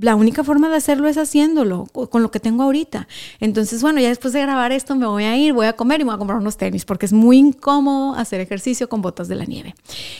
la 0.00 0.14
única 0.14 0.42
forma 0.44 0.68
de 0.68 0.76
hacerlo 0.76 1.08
es 1.08 1.18
haciéndolo 1.18 1.84
con 1.84 2.22
lo 2.22 2.30
que 2.30 2.40
tengo 2.40 2.62
ahorita. 2.62 3.06
Entonces, 3.38 3.82
bueno, 3.82 4.00
ya 4.00 4.08
después 4.08 4.32
de 4.32 4.40
grabar 4.40 4.72
esto 4.72 4.96
me 4.96 5.06
voy 5.06 5.24
a 5.24 5.36
ir, 5.36 5.52
voy 5.52 5.66
a 5.66 5.74
comer 5.74 6.00
y 6.00 6.04
voy 6.04 6.14
a 6.14 6.18
comprar 6.18 6.38
unos 6.38 6.56
tenis 6.56 6.84
porque 6.84 7.06
es 7.06 7.12
muy 7.12 7.36
incómodo 7.36 8.14
hacer 8.14 8.40
ejercicio 8.40 8.88
con 8.88 9.02
botas 9.02 9.28
de 9.28 9.34
la 9.34 9.44
nieve. 9.44 9.74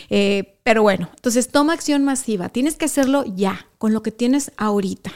Eh, 0.09 0.55
pero 0.63 0.83
bueno, 0.83 1.09
entonces 1.15 1.49
toma 1.49 1.73
acción 1.73 2.03
masiva. 2.03 2.49
Tienes 2.49 2.75
que 2.75 2.85
hacerlo 2.85 3.23
ya, 3.25 3.67
con 3.79 3.93
lo 3.93 4.03
que 4.03 4.11
tienes 4.11 4.51
ahorita. 4.57 5.11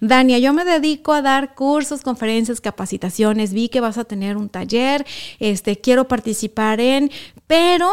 Dania, 0.00 0.38
yo 0.38 0.52
me 0.52 0.66
dedico 0.66 1.14
a 1.14 1.22
dar 1.22 1.54
cursos, 1.54 2.02
conferencias, 2.02 2.60
capacitaciones. 2.60 3.54
Vi 3.54 3.70
que 3.70 3.80
vas 3.80 3.96
a 3.96 4.04
tener 4.04 4.36
un 4.36 4.50
taller, 4.50 5.06
este, 5.38 5.78
quiero 5.80 6.08
participar 6.08 6.80
en, 6.80 7.10
pero 7.46 7.88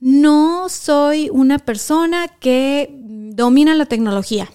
no 0.00 0.68
soy 0.68 1.30
una 1.30 1.58
persona 1.58 2.26
que 2.26 2.90
domina 2.92 3.74
la 3.74 3.86
tecnología 3.86 4.50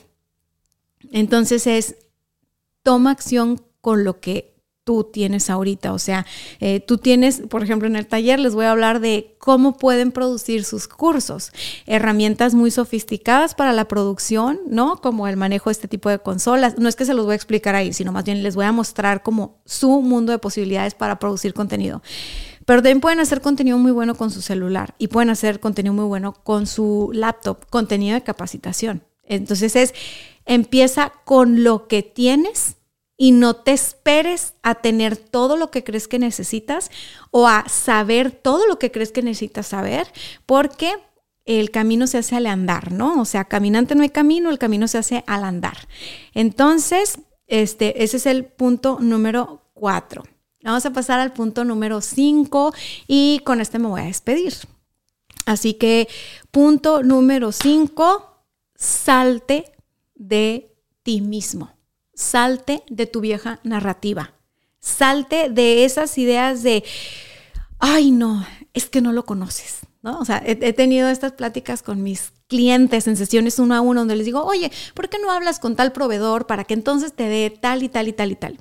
entonces 1.15 1.65
es, 1.65 1.95
toma 2.83 3.11
acción 3.11 3.61
con 3.79 4.03
lo 4.03 4.19
que 4.19 4.53
tú 4.83 5.09
tienes 5.11 5.49
ahorita. 5.49 5.93
O 5.93 5.97
sea, 5.97 6.25
eh, 6.59 6.81
tú 6.81 6.97
tienes, 6.97 7.41
por 7.49 7.63
ejemplo, 7.63 7.87
en 7.87 7.95
el 7.95 8.05
taller 8.05 8.37
les 8.37 8.53
voy 8.53 8.65
a 8.65 8.71
hablar 8.71 8.99
de 8.99 9.37
cómo 9.39 9.77
pueden 9.77 10.11
producir 10.11 10.65
sus 10.65 10.89
cursos. 10.89 11.53
Herramientas 11.85 12.53
muy 12.53 12.69
sofisticadas 12.69 13.55
para 13.55 13.71
la 13.71 13.87
producción, 13.87 14.59
¿no? 14.67 14.97
Como 14.97 15.25
el 15.29 15.37
manejo 15.37 15.69
de 15.69 15.71
este 15.71 15.87
tipo 15.87 16.09
de 16.09 16.19
consolas. 16.19 16.77
No 16.77 16.89
es 16.89 16.97
que 16.97 17.05
se 17.05 17.13
los 17.13 17.23
voy 17.23 17.31
a 17.31 17.37
explicar 17.37 17.75
ahí, 17.75 17.93
sino 17.93 18.11
más 18.11 18.25
bien 18.25 18.43
les 18.43 18.57
voy 18.57 18.65
a 18.65 18.73
mostrar 18.73 19.23
como 19.23 19.61
su 19.65 20.01
mundo 20.01 20.33
de 20.33 20.39
posibilidades 20.39 20.95
para 20.95 21.17
producir 21.17 21.53
contenido. 21.53 22.03
Pero 22.65 22.81
también 22.81 22.99
pueden 22.99 23.21
hacer 23.21 23.39
contenido 23.39 23.77
muy 23.77 23.93
bueno 23.93 24.15
con 24.15 24.31
su 24.31 24.41
celular 24.41 24.95
y 24.97 25.07
pueden 25.07 25.29
hacer 25.29 25.61
contenido 25.61 25.93
muy 25.93 26.05
bueno 26.05 26.33
con 26.33 26.67
su 26.67 27.09
laptop, 27.13 27.65
contenido 27.69 28.15
de 28.15 28.23
capacitación. 28.23 29.01
Entonces 29.23 29.75
es 29.77 29.93
Empieza 30.45 31.11
con 31.25 31.63
lo 31.63 31.87
que 31.87 32.03
tienes 32.03 32.77
y 33.17 33.31
no 33.31 33.55
te 33.55 33.71
esperes 33.71 34.55
a 34.61 34.75
tener 34.75 35.17
todo 35.17 35.57
lo 35.57 35.71
que 35.71 35.83
crees 35.83 36.07
que 36.07 36.19
necesitas 36.19 36.91
o 37.31 37.47
a 37.47 37.67
saber 37.69 38.31
todo 38.31 38.67
lo 38.67 38.77
que 38.77 38.91
crees 38.91 39.11
que 39.11 39.21
necesitas 39.21 39.67
saber, 39.67 40.07
porque 40.45 40.93
el 41.45 41.71
camino 41.71 42.07
se 42.07 42.17
hace 42.17 42.35
al 42.35 42.47
andar, 42.47 42.91
¿no? 42.91 43.21
O 43.21 43.25
sea, 43.25 43.45
caminante 43.45 43.95
no 43.95 44.03
hay 44.03 44.09
camino, 44.09 44.49
el 44.49 44.57
camino 44.57 44.87
se 44.87 44.97
hace 44.97 45.23
al 45.27 45.43
andar. 45.43 45.87
Entonces, 46.33 47.19
este, 47.47 48.03
ese 48.03 48.17
es 48.17 48.25
el 48.25 48.45
punto 48.45 48.97
número 48.99 49.61
cuatro. 49.73 50.23
Vamos 50.63 50.85
a 50.85 50.91
pasar 50.91 51.19
al 51.19 51.31
punto 51.31 51.63
número 51.63 52.01
cinco 52.01 52.73
y 53.07 53.39
con 53.45 53.61
este 53.61 53.77
me 53.77 53.87
voy 53.87 54.01
a 54.01 54.05
despedir. 54.05 54.55
Así 55.45 55.75
que 55.75 56.07
punto 56.49 57.03
número 57.03 57.51
cinco, 57.51 58.41
salte 58.73 59.74
de 60.15 60.75
ti 61.03 61.21
mismo. 61.21 61.77
Salte 62.13 62.83
de 62.89 63.05
tu 63.05 63.21
vieja 63.21 63.59
narrativa. 63.63 64.33
Salte 64.79 65.49
de 65.49 65.85
esas 65.85 66.17
ideas 66.17 66.63
de, 66.63 66.83
ay 67.79 68.11
no, 68.11 68.45
es 68.73 68.89
que 68.89 69.01
no 69.01 69.11
lo 69.13 69.25
conoces. 69.25 69.79
¿No? 70.01 70.19
O 70.19 70.25
sea, 70.25 70.43
he, 70.45 70.71
tenido 70.73 71.09
estas 71.09 71.31
pláticas 71.31 71.81
con 71.81 72.03
mis 72.03 72.31
clientes 72.47 73.07
en 73.07 73.17
sesiones 73.17 73.57
uno 73.57 73.73
a 73.73 73.81
uno 73.81 74.01
donde 74.01 74.15
les 74.15 74.27
digo, 74.27 74.43
oye, 74.45 74.71
¿por 74.93 75.09
qué 75.09 75.17
no 75.17 75.31
hablas 75.31 75.57
con 75.57 75.75
tal 75.75 75.93
proveedor 75.93 76.45
para 76.45 76.63
que 76.63 76.75
entonces 76.75 77.13
te 77.13 77.27
dé 77.27 77.49
tal 77.49 77.81
y 77.81 77.89
tal 77.89 78.07
y 78.07 78.13
tal 78.13 78.31
y 78.31 78.35
tal? 78.35 78.59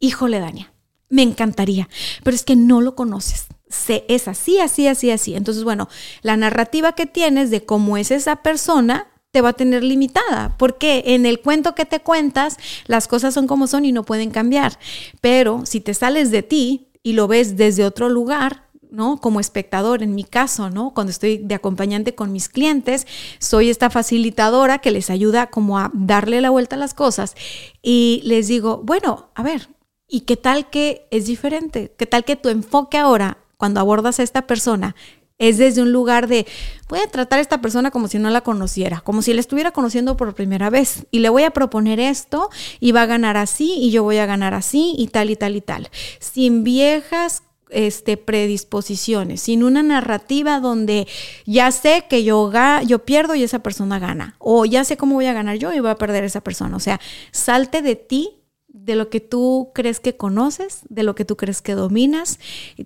Híjole, 0.00 0.40
Dania, 0.40 0.72
me 1.08 1.22
encantaría, 1.22 1.88
pero 2.24 2.34
es 2.34 2.42
que 2.42 2.56
no 2.56 2.80
lo 2.80 2.96
conoces. 2.96 3.46
Se, 3.68 4.04
es 4.08 4.26
así, 4.26 4.58
así, 4.58 4.88
así, 4.88 5.12
así. 5.12 5.36
Entonces, 5.36 5.62
bueno, 5.62 5.88
la 6.22 6.36
narrativa 6.36 6.94
que 6.94 7.06
tienes 7.06 7.50
de 7.50 7.64
cómo 7.64 7.96
es 7.96 8.10
esa 8.10 8.42
persona 8.42 9.09
te 9.30 9.40
va 9.40 9.50
a 9.50 9.54
tener 9.54 9.84
limitada, 9.84 10.56
porque 10.58 11.02
en 11.06 11.26
el 11.26 11.40
cuento 11.40 11.74
que 11.74 11.84
te 11.84 12.00
cuentas, 12.00 12.56
las 12.86 13.06
cosas 13.06 13.34
son 13.34 13.46
como 13.46 13.66
son 13.66 13.84
y 13.84 13.92
no 13.92 14.04
pueden 14.04 14.30
cambiar. 14.30 14.78
Pero 15.20 15.66
si 15.66 15.80
te 15.80 15.94
sales 15.94 16.30
de 16.30 16.42
ti 16.42 16.88
y 17.02 17.12
lo 17.12 17.28
ves 17.28 17.56
desde 17.56 17.84
otro 17.84 18.08
lugar, 18.08 18.68
¿no? 18.90 19.20
Como 19.20 19.38
espectador, 19.38 20.02
en 20.02 20.16
mi 20.16 20.24
caso, 20.24 20.68
¿no? 20.68 20.92
Cuando 20.92 21.12
estoy 21.12 21.38
de 21.38 21.54
acompañante 21.54 22.14
con 22.14 22.32
mis 22.32 22.48
clientes, 22.48 23.06
soy 23.38 23.70
esta 23.70 23.88
facilitadora 23.88 24.78
que 24.78 24.90
les 24.90 25.10
ayuda 25.10 25.46
como 25.46 25.78
a 25.78 25.90
darle 25.94 26.40
la 26.40 26.50
vuelta 26.50 26.74
a 26.74 26.78
las 26.78 26.94
cosas 26.94 27.36
y 27.82 28.20
les 28.24 28.48
digo, 28.48 28.82
bueno, 28.84 29.30
a 29.36 29.44
ver, 29.44 29.68
¿y 30.08 30.22
qué 30.22 30.36
tal 30.36 30.70
que 30.70 31.06
es 31.12 31.26
diferente? 31.26 31.94
¿Qué 31.96 32.06
tal 32.06 32.24
que 32.24 32.34
tu 32.34 32.48
enfoque 32.48 32.98
ahora, 32.98 33.38
cuando 33.56 33.78
abordas 33.78 34.18
a 34.18 34.24
esta 34.24 34.46
persona, 34.46 34.96
es 35.40 35.58
desde 35.58 35.82
un 35.82 35.90
lugar 35.90 36.28
de, 36.28 36.46
voy 36.88 37.00
a 37.00 37.08
tratar 37.08 37.40
a 37.40 37.42
esta 37.42 37.60
persona 37.60 37.90
como 37.90 38.06
si 38.06 38.18
no 38.18 38.30
la 38.30 38.42
conociera, 38.42 39.00
como 39.00 39.22
si 39.22 39.32
la 39.32 39.40
estuviera 39.40 39.72
conociendo 39.72 40.16
por 40.16 40.34
primera 40.34 40.70
vez. 40.70 41.06
Y 41.10 41.18
le 41.20 41.30
voy 41.30 41.42
a 41.42 41.50
proponer 41.50 41.98
esto 41.98 42.50
y 42.78 42.92
va 42.92 43.02
a 43.02 43.06
ganar 43.06 43.36
así 43.36 43.74
y 43.78 43.90
yo 43.90 44.04
voy 44.04 44.18
a 44.18 44.26
ganar 44.26 44.54
así 44.54 44.94
y 44.98 45.08
tal 45.08 45.30
y 45.30 45.36
tal 45.36 45.56
y 45.56 45.62
tal. 45.62 45.90
Sin 46.20 46.62
viejas 46.62 47.42
este, 47.70 48.18
predisposiciones, 48.18 49.40
sin 49.40 49.64
una 49.64 49.82
narrativa 49.82 50.60
donde 50.60 51.08
ya 51.46 51.72
sé 51.72 52.04
que 52.08 52.22
yo, 52.22 52.52
yo 52.86 52.98
pierdo 53.04 53.34
y 53.34 53.42
esa 53.42 53.60
persona 53.60 53.98
gana, 53.98 54.36
o 54.38 54.66
ya 54.66 54.84
sé 54.84 54.98
cómo 54.98 55.14
voy 55.14 55.26
a 55.26 55.32
ganar 55.32 55.56
yo 55.56 55.72
y 55.72 55.80
voy 55.80 55.90
a 55.90 55.96
perder 55.96 56.24
esa 56.24 56.42
persona. 56.42 56.76
O 56.76 56.80
sea, 56.80 57.00
salte 57.30 57.80
de 57.80 57.96
ti 57.96 58.39
de 58.72 58.94
lo 58.94 59.08
que 59.08 59.20
tú 59.20 59.70
crees 59.74 60.00
que 60.00 60.16
conoces, 60.16 60.80
de 60.88 61.02
lo 61.02 61.14
que 61.14 61.24
tú 61.24 61.36
crees 61.36 61.60
que 61.62 61.74
dominas. 61.74 62.38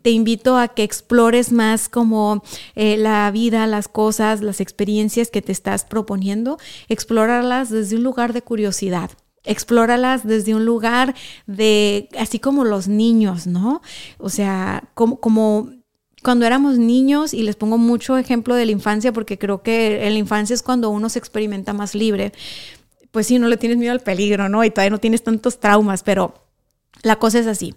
Te 0.03 0.11
invito 0.11 0.57
a 0.57 0.69
que 0.69 0.83
explores 0.83 1.53
más 1.53 1.89
como 1.89 2.43
eh, 2.75 2.97
la 2.97 3.31
vida, 3.31 3.67
las 3.67 3.89
cosas, 3.89 4.41
las 4.41 4.61
experiencias 4.61 5.31
que 5.31 5.43
te 5.43 5.53
estás 5.53 5.85
proponiendo, 5.85 6.59
explorarlas 6.89 7.71
desde 7.71 7.97
un 7.97 8.03
lugar 8.03 8.33
de 8.33 8.43
curiosidad. 8.43 9.11
Explóralas 9.45 10.27
desde 10.27 10.55
un 10.55 10.65
lugar 10.65 11.15
de, 11.47 12.09
así 12.19 12.39
como 12.39 12.65
los 12.65 12.89
niños, 12.89 13.47
¿no? 13.47 13.83
O 14.17 14.31
sea, 14.31 14.89
como, 14.95 15.69
cuando 16.23 16.47
éramos 16.47 16.79
niños, 16.79 17.35
y 17.35 17.43
les 17.43 17.55
pongo 17.55 17.77
mucho 17.77 18.17
ejemplo 18.17 18.55
de 18.55 18.65
la 18.65 18.73
infancia, 18.73 19.13
porque 19.13 19.39
creo 19.39 19.63
que 19.63 20.01
la 20.01 20.19
infancia 20.19 20.55
es 20.55 20.63
cuando 20.63 20.89
uno 20.89 21.11
se 21.11 21.19
experimenta 21.19 21.75
más 21.75 21.95
libre 21.95 22.33
pues 23.15 23.29
sí, 23.29 23.39
no 23.39 23.47
le 23.47 23.57
tienes 23.57 23.79
miedo 23.79 23.93
al 23.93 24.01
peligro, 24.01 24.49
¿no? 24.49 24.65
Y 24.65 24.71
todavía 24.71 24.91
no 24.91 24.99
tienes 24.99 25.23
tantos 25.23 25.61
traumas, 25.61 26.03
pero 26.03 26.35
la 27.03 27.15
cosa 27.21 27.39
es 27.39 27.47
así. 27.47 27.73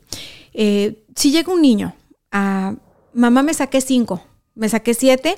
Eh, 0.51 1.05
si 1.15 1.31
llega 1.31 1.53
un 1.53 1.61
niño, 1.61 1.93
mamá 3.13 3.43
me 3.43 3.53
saqué 3.53 3.79
cinco, 3.79 4.23
me 4.55 4.67
saqué 4.67 4.95
siete, 4.95 5.37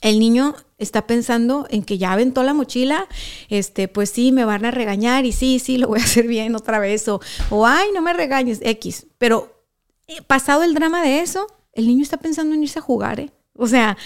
el 0.00 0.18
niño 0.18 0.56
está 0.78 1.06
pensando 1.06 1.68
en 1.70 1.84
que 1.84 1.96
ya 1.96 2.10
aventó 2.10 2.42
la 2.42 2.54
mochila, 2.54 3.06
este, 3.48 3.86
pues 3.86 4.10
sí, 4.10 4.32
me 4.32 4.44
van 4.44 4.64
a 4.64 4.72
regañar 4.72 5.26
y 5.26 5.30
sí, 5.30 5.60
sí, 5.60 5.78
lo 5.78 5.86
voy 5.86 6.00
a 6.00 6.02
hacer 6.02 6.26
bien 6.26 6.56
otra 6.56 6.80
vez, 6.80 7.06
o, 7.06 7.20
o 7.50 7.64
ay, 7.64 7.90
no 7.94 8.02
me 8.02 8.12
regañes, 8.12 8.58
X. 8.64 9.06
Pero 9.16 9.64
eh, 10.08 10.22
pasado 10.26 10.64
el 10.64 10.74
drama 10.74 11.04
de 11.04 11.20
eso, 11.20 11.46
el 11.72 11.86
niño 11.86 12.02
está 12.02 12.16
pensando 12.16 12.52
en 12.56 12.64
irse 12.64 12.80
a 12.80 12.82
jugar, 12.82 13.20
¿eh? 13.20 13.30
O 13.56 13.68
sea, 13.68 13.96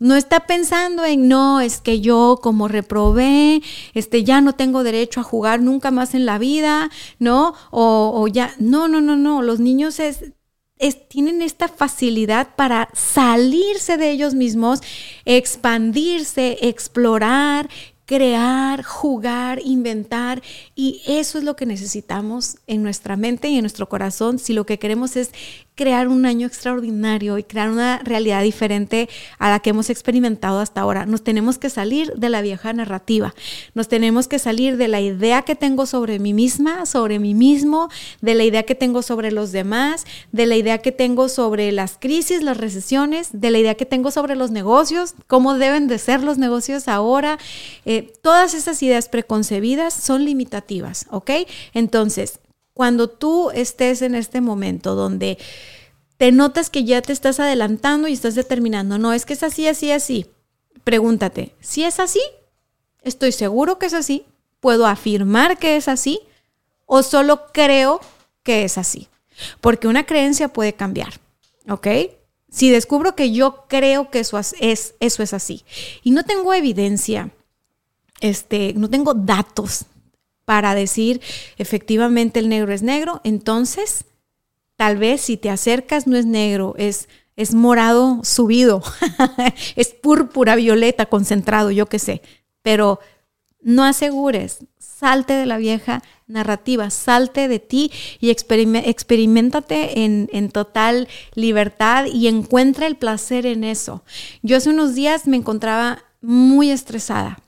no 0.00 0.16
está 0.16 0.40
pensando 0.40 1.04
en, 1.04 1.28
no, 1.28 1.60
es 1.60 1.80
que 1.80 2.00
yo 2.00 2.40
como 2.42 2.68
reprobé, 2.68 3.62
este, 3.92 4.24
ya 4.24 4.40
no 4.40 4.54
tengo 4.54 4.82
derecho 4.82 5.20
a 5.20 5.24
jugar 5.24 5.60
nunca 5.60 5.90
más 5.90 6.14
en 6.14 6.24
la 6.24 6.38
vida, 6.38 6.90
¿no? 7.18 7.54
O, 7.70 8.26
ya, 8.26 8.54
no, 8.58 8.88
no, 8.88 9.02
no, 9.02 9.16
no, 9.16 9.42
los 9.42 9.60
niños 9.60 10.00
es, 10.00 10.32
tienen 11.08 11.42
esta 11.42 11.68
facilidad 11.68 12.56
para 12.56 12.88
salirse 12.94 13.98
de 13.98 14.10
ellos 14.10 14.32
mismos, 14.32 14.80
expandirse, 15.26 16.56
explorar, 16.62 17.68
crear, 18.06 18.82
jugar, 18.82 19.60
inventar. 19.62 20.42
Y 20.74 21.02
eso 21.06 21.36
es 21.36 21.44
lo 21.44 21.56
que 21.56 21.66
necesitamos 21.66 22.56
en 22.66 22.82
nuestra 22.82 23.16
mente 23.16 23.48
y 23.48 23.56
en 23.56 23.62
nuestro 23.62 23.88
corazón 23.88 24.38
si 24.38 24.54
lo 24.54 24.64
que 24.64 24.78
queremos 24.78 25.14
es 25.14 25.30
crear 25.80 26.08
un 26.08 26.26
año 26.26 26.46
extraordinario 26.46 27.38
y 27.38 27.42
crear 27.42 27.70
una 27.70 28.00
realidad 28.00 28.42
diferente 28.42 29.08
a 29.38 29.48
la 29.48 29.60
que 29.60 29.70
hemos 29.70 29.88
experimentado 29.88 30.60
hasta 30.60 30.82
ahora. 30.82 31.06
Nos 31.06 31.24
tenemos 31.24 31.56
que 31.56 31.70
salir 31.70 32.12
de 32.16 32.28
la 32.28 32.42
vieja 32.42 32.70
narrativa, 32.74 33.34
nos 33.72 33.88
tenemos 33.88 34.28
que 34.28 34.38
salir 34.38 34.76
de 34.76 34.88
la 34.88 35.00
idea 35.00 35.40
que 35.40 35.54
tengo 35.54 35.86
sobre 35.86 36.18
mí 36.18 36.34
misma, 36.34 36.84
sobre 36.84 37.18
mí 37.18 37.32
mismo, 37.32 37.88
de 38.20 38.34
la 38.34 38.44
idea 38.44 38.64
que 38.64 38.74
tengo 38.74 39.00
sobre 39.00 39.32
los 39.32 39.52
demás, 39.52 40.04
de 40.32 40.44
la 40.44 40.56
idea 40.56 40.76
que 40.76 40.92
tengo 40.92 41.30
sobre 41.30 41.72
las 41.72 41.96
crisis, 41.98 42.42
las 42.42 42.58
recesiones, 42.58 43.30
de 43.32 43.50
la 43.50 43.56
idea 43.56 43.74
que 43.74 43.86
tengo 43.86 44.10
sobre 44.10 44.36
los 44.36 44.50
negocios, 44.50 45.14
cómo 45.28 45.54
deben 45.54 45.88
de 45.88 45.96
ser 45.96 46.22
los 46.22 46.36
negocios 46.36 46.88
ahora. 46.88 47.38
Eh, 47.86 48.12
todas 48.20 48.52
esas 48.52 48.82
ideas 48.82 49.08
preconcebidas 49.08 49.94
son 49.94 50.26
limitativas, 50.26 51.06
¿ok? 51.10 51.30
Entonces, 51.72 52.39
cuando 52.74 53.08
tú 53.08 53.50
estés 53.50 54.02
en 54.02 54.14
este 54.14 54.40
momento 54.40 54.94
donde 54.94 55.38
te 56.16 56.32
notas 56.32 56.70
que 56.70 56.84
ya 56.84 57.02
te 57.02 57.12
estás 57.12 57.40
adelantando 57.40 58.08
y 58.08 58.12
estás 58.12 58.34
determinando, 58.34 58.98
no, 58.98 59.12
es 59.12 59.24
que 59.24 59.32
es 59.32 59.42
así, 59.42 59.66
así, 59.66 59.90
así. 59.90 60.26
pregúntate, 60.84 61.54
si 61.60 61.84
es 61.84 62.00
así, 62.00 62.20
estoy 63.02 63.32
seguro 63.32 63.78
que 63.78 63.86
es 63.86 63.94
así, 63.94 64.26
puedo 64.60 64.86
afirmar 64.86 65.58
que 65.58 65.76
es 65.76 65.88
así 65.88 66.20
o 66.86 67.02
solo 67.02 67.46
creo 67.52 68.00
que 68.42 68.64
es 68.64 68.78
así. 68.78 69.08
Porque 69.60 69.88
una 69.88 70.04
creencia 70.04 70.48
puede 70.48 70.74
cambiar, 70.74 71.14
¿ok? 71.68 71.86
Si 72.50 72.68
descubro 72.70 73.14
que 73.14 73.32
yo 73.32 73.64
creo 73.68 74.10
que 74.10 74.20
eso 74.20 74.38
es, 74.38 74.94
eso 75.00 75.22
es 75.22 75.32
así 75.32 75.64
y 76.02 76.10
no 76.10 76.24
tengo 76.24 76.52
evidencia, 76.52 77.30
este, 78.20 78.74
no 78.74 78.90
tengo 78.90 79.14
datos 79.14 79.86
para 80.50 80.74
decir 80.74 81.20
efectivamente 81.58 82.40
el 82.40 82.48
negro 82.48 82.72
es 82.72 82.82
negro, 82.82 83.20
entonces 83.22 84.04
tal 84.74 84.96
vez 84.96 85.20
si 85.20 85.36
te 85.36 85.48
acercas 85.48 86.08
no 86.08 86.16
es 86.16 86.26
negro, 86.26 86.74
es, 86.76 87.08
es 87.36 87.54
morado 87.54 88.22
subido, 88.24 88.82
es 89.76 89.90
púrpura, 89.90 90.56
violeta, 90.56 91.06
concentrado, 91.06 91.70
yo 91.70 91.86
qué 91.86 92.00
sé, 92.00 92.22
pero 92.62 92.98
no 93.62 93.84
asegures, 93.84 94.66
salte 94.76 95.34
de 95.34 95.46
la 95.46 95.56
vieja 95.56 96.02
narrativa, 96.26 96.90
salte 96.90 97.46
de 97.46 97.60
ti 97.60 97.92
y 98.18 98.30
experimentate 98.30 100.00
en, 100.04 100.28
en, 100.32 100.50
total 100.50 101.06
libertad 101.36 102.06
y 102.06 102.26
encuentra 102.26 102.88
el 102.88 102.96
placer 102.96 103.46
en 103.46 103.62
eso. 103.62 104.02
Yo 104.42 104.56
hace 104.56 104.70
unos 104.70 104.96
días 104.96 105.28
me 105.28 105.36
encontraba 105.36 106.02
muy 106.20 106.72
estresada, 106.72 107.38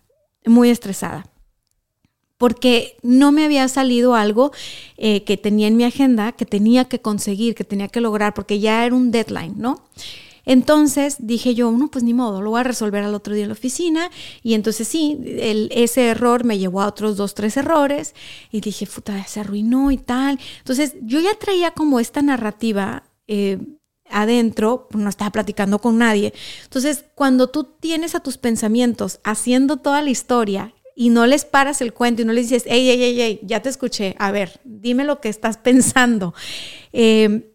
muy 0.44 0.70
estresada 0.70 1.31
porque 2.42 2.96
no 3.02 3.30
me 3.30 3.44
había 3.44 3.68
salido 3.68 4.16
algo 4.16 4.50
eh, 4.96 5.22
que 5.22 5.36
tenía 5.36 5.68
en 5.68 5.76
mi 5.76 5.84
agenda, 5.84 6.32
que 6.32 6.44
tenía 6.44 6.86
que 6.86 7.00
conseguir, 7.00 7.54
que 7.54 7.62
tenía 7.62 7.86
que 7.86 8.00
lograr, 8.00 8.34
porque 8.34 8.58
ya 8.58 8.84
era 8.84 8.96
un 8.96 9.12
deadline, 9.12 9.54
¿no? 9.58 9.84
Entonces 10.44 11.18
dije 11.20 11.54
yo, 11.54 11.70
no, 11.70 11.88
pues 11.88 12.02
ni 12.02 12.14
modo, 12.14 12.42
lo 12.42 12.50
voy 12.50 12.58
a 12.58 12.64
resolver 12.64 13.04
al 13.04 13.14
otro 13.14 13.32
día 13.32 13.44
en 13.44 13.50
la 13.50 13.52
oficina. 13.52 14.10
Y 14.42 14.54
entonces 14.54 14.88
sí, 14.88 15.20
ese 15.70 16.08
error 16.08 16.42
me 16.42 16.58
llevó 16.58 16.82
a 16.82 16.88
otros 16.88 17.16
dos, 17.16 17.34
tres 17.34 17.56
errores. 17.56 18.12
Y 18.50 18.60
dije, 18.60 18.88
puta, 18.88 19.24
se 19.24 19.38
arruinó 19.38 19.92
y 19.92 19.98
tal. 19.98 20.40
Entonces 20.58 20.96
yo 21.00 21.20
ya 21.20 21.36
traía 21.36 21.70
como 21.70 22.00
esta 22.00 22.22
narrativa. 22.22 23.04
Eh, 23.28 23.60
adentro, 24.10 24.88
no 24.90 25.08
estaba 25.08 25.30
platicando 25.30 25.78
con 25.78 25.96
nadie. 25.96 26.34
Entonces, 26.64 27.04
cuando 27.14 27.46
tú 27.46 27.62
tienes 27.64 28.16
a 28.16 28.20
tus 28.20 28.36
pensamientos 28.36 29.20
haciendo 29.22 29.76
toda 29.76 30.02
la 30.02 30.10
historia 30.10 30.74
y 30.94 31.10
no 31.10 31.26
les 31.26 31.44
paras 31.44 31.80
el 31.80 31.92
cuento 31.92 32.22
y 32.22 32.24
no 32.24 32.32
les 32.32 32.48
dices, 32.48 32.64
hey, 32.66 32.86
hey, 32.88 32.98
hey, 33.00 33.16
hey, 33.18 33.40
ya 33.42 33.60
te 33.60 33.68
escuché, 33.68 34.14
a 34.18 34.30
ver, 34.30 34.60
dime 34.64 35.04
lo 35.04 35.20
que 35.20 35.28
estás 35.28 35.56
pensando. 35.62 36.34
Eh, 36.92 37.52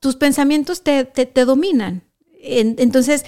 tus 0.00 0.16
pensamientos 0.16 0.82
te, 0.82 1.04
te, 1.04 1.44
dominan. 1.44 2.04
entonces, 2.40 3.24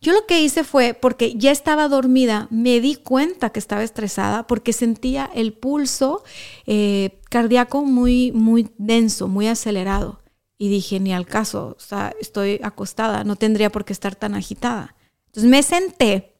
yo 0.00 0.12
lo 0.12 0.26
que 0.26 0.40
hice 0.40 0.64
fue, 0.64 0.94
porque 0.94 1.34
ya 1.36 1.52
estaba 1.52 1.88
dormida, 1.88 2.48
me 2.50 2.80
di 2.80 2.96
cuenta 2.96 3.50
que 3.50 3.60
estaba 3.60 3.84
estresada 3.84 4.46
porque 4.46 4.72
sentía 4.72 5.30
el 5.32 5.52
pulso 5.52 6.24
eh, 6.66 7.20
cardíaco 7.30 7.84
muy, 7.84 8.32
muy 8.32 8.70
denso, 8.78 9.28
muy 9.28 9.46
acelerado. 9.46 10.20
Y 10.58 10.68
dije, 10.68 11.00
ni 11.00 11.12
al 11.12 11.26
caso, 11.26 11.76
o 11.76 11.80
sea, 11.80 12.14
estoy 12.20 12.60
acostada, 12.62 13.24
no 13.24 13.36
tendría 13.36 13.70
por 13.70 13.84
qué 13.84 13.92
estar 13.92 14.16
tan 14.16 14.34
agitada. 14.34 14.96
Entonces 15.26 15.50
me 15.50 15.62
senté 15.62 16.31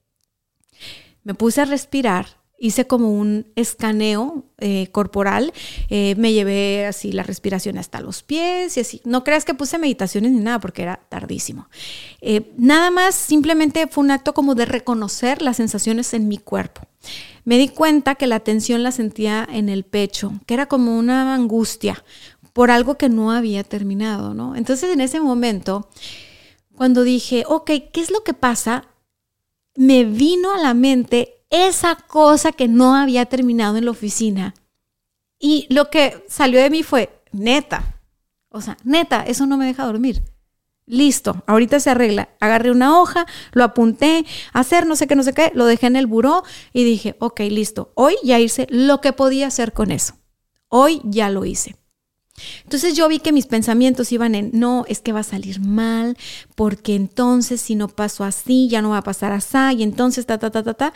me 1.24 1.34
puse 1.34 1.60
a 1.60 1.64
respirar, 1.64 2.26
hice 2.62 2.86
como 2.86 3.10
un 3.10 3.46
escaneo 3.56 4.44
eh, 4.58 4.86
corporal, 4.92 5.52
eh, 5.90 6.14
me 6.16 6.32
llevé 6.32 6.86
así 6.86 7.10
la 7.10 7.24
respiración 7.24 7.76
hasta 7.76 8.00
los 8.00 8.22
pies 8.22 8.76
y 8.76 8.80
así. 8.80 9.00
No 9.04 9.24
creas 9.24 9.44
que 9.44 9.54
puse 9.54 9.78
meditaciones 9.78 10.30
ni 10.30 10.38
nada 10.38 10.60
porque 10.60 10.82
era 10.82 11.00
tardísimo. 11.08 11.68
Eh, 12.20 12.52
nada 12.56 12.92
más, 12.92 13.16
simplemente 13.16 13.88
fue 13.88 14.04
un 14.04 14.12
acto 14.12 14.32
como 14.32 14.54
de 14.54 14.66
reconocer 14.66 15.42
las 15.42 15.56
sensaciones 15.56 16.14
en 16.14 16.28
mi 16.28 16.38
cuerpo. 16.38 16.82
Me 17.44 17.58
di 17.58 17.68
cuenta 17.68 18.14
que 18.14 18.28
la 18.28 18.38
tensión 18.38 18.84
la 18.84 18.92
sentía 18.92 19.44
en 19.50 19.68
el 19.68 19.82
pecho, 19.82 20.32
que 20.46 20.54
era 20.54 20.66
como 20.66 20.96
una 20.96 21.34
angustia 21.34 22.04
por 22.52 22.70
algo 22.70 22.96
que 22.96 23.08
no 23.08 23.32
había 23.32 23.64
terminado, 23.64 24.34
¿no? 24.34 24.54
Entonces 24.54 24.92
en 24.92 25.00
ese 25.00 25.20
momento, 25.20 25.88
cuando 26.76 27.02
dije, 27.02 27.44
ok, 27.48 27.70
¿qué 27.92 28.00
es 28.00 28.12
lo 28.12 28.22
que 28.22 28.34
pasa? 28.34 28.91
Me 29.74 30.04
vino 30.04 30.52
a 30.52 30.58
la 30.58 30.74
mente 30.74 31.44
esa 31.50 31.96
cosa 31.96 32.52
que 32.52 32.68
no 32.68 32.94
había 32.94 33.26
terminado 33.26 33.76
en 33.76 33.84
la 33.84 33.90
oficina. 33.90 34.54
Y 35.38 35.66
lo 35.70 35.90
que 35.90 36.24
salió 36.28 36.60
de 36.60 36.70
mí 36.70 36.82
fue, 36.82 37.22
neta, 37.32 38.00
o 38.48 38.60
sea, 38.60 38.76
neta, 38.84 39.22
eso 39.22 39.46
no 39.46 39.56
me 39.56 39.66
deja 39.66 39.84
dormir. 39.84 40.22
Listo, 40.86 41.42
ahorita 41.46 41.80
se 41.80 41.90
arregla. 41.90 42.28
Agarré 42.40 42.70
una 42.70 43.00
hoja, 43.00 43.26
lo 43.52 43.64
apunté, 43.64 44.24
hacer 44.52 44.86
no 44.86 44.96
sé 44.96 45.06
qué, 45.06 45.16
no 45.16 45.22
sé 45.22 45.32
qué, 45.32 45.50
lo 45.54 45.64
dejé 45.64 45.86
en 45.86 45.96
el 45.96 46.06
buró 46.06 46.42
y 46.72 46.84
dije, 46.84 47.16
ok, 47.18 47.40
listo, 47.40 47.92
hoy 47.94 48.14
ya 48.22 48.38
hice 48.38 48.66
lo 48.68 49.00
que 49.00 49.12
podía 49.12 49.46
hacer 49.46 49.72
con 49.72 49.90
eso. 49.90 50.14
Hoy 50.68 51.00
ya 51.04 51.30
lo 51.30 51.44
hice. 51.44 51.76
Entonces 52.64 52.94
yo 52.94 53.08
vi 53.08 53.18
que 53.18 53.32
mis 53.32 53.46
pensamientos 53.46 54.12
iban 54.12 54.34
en, 54.34 54.50
no, 54.54 54.84
es 54.88 55.00
que 55.00 55.12
va 55.12 55.20
a 55.20 55.24
salir 55.24 55.60
mal, 55.60 56.16
porque 56.54 56.94
entonces 56.94 57.60
si 57.60 57.74
no 57.74 57.88
paso 57.88 58.24
así, 58.24 58.68
ya 58.68 58.82
no 58.82 58.90
va 58.90 58.98
a 58.98 59.02
pasar 59.02 59.32
así, 59.32 59.78
y 59.78 59.82
entonces 59.82 60.26
ta, 60.26 60.38
ta, 60.38 60.50
ta, 60.50 60.62
ta, 60.62 60.74
ta. 60.74 60.92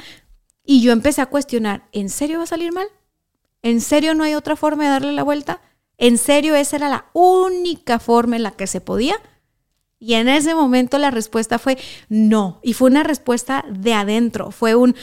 Y 0.64 0.80
yo 0.80 0.92
empecé 0.92 1.20
a 1.20 1.26
cuestionar, 1.26 1.88
¿en 1.92 2.08
serio 2.08 2.38
va 2.38 2.44
a 2.44 2.48
salir 2.48 2.72
mal? 2.72 2.86
¿En 3.62 3.80
serio 3.80 4.14
no 4.14 4.24
hay 4.24 4.34
otra 4.34 4.56
forma 4.56 4.84
de 4.84 4.90
darle 4.90 5.12
la 5.12 5.22
vuelta? 5.22 5.60
¿En 5.98 6.18
serio 6.18 6.54
esa 6.54 6.76
era 6.76 6.88
la 6.88 7.06
única 7.12 7.98
forma 7.98 8.36
en 8.36 8.42
la 8.42 8.50
que 8.50 8.66
se 8.66 8.80
podía? 8.80 9.16
Y 9.98 10.14
en 10.14 10.28
ese 10.28 10.54
momento 10.54 10.98
la 10.98 11.10
respuesta 11.10 11.58
fue 11.58 11.78
no. 12.08 12.60
Y 12.62 12.74
fue 12.74 12.90
una 12.90 13.02
respuesta 13.02 13.64
de 13.68 13.94
adentro. 13.94 14.50
Fue 14.50 14.74
un, 14.74 14.94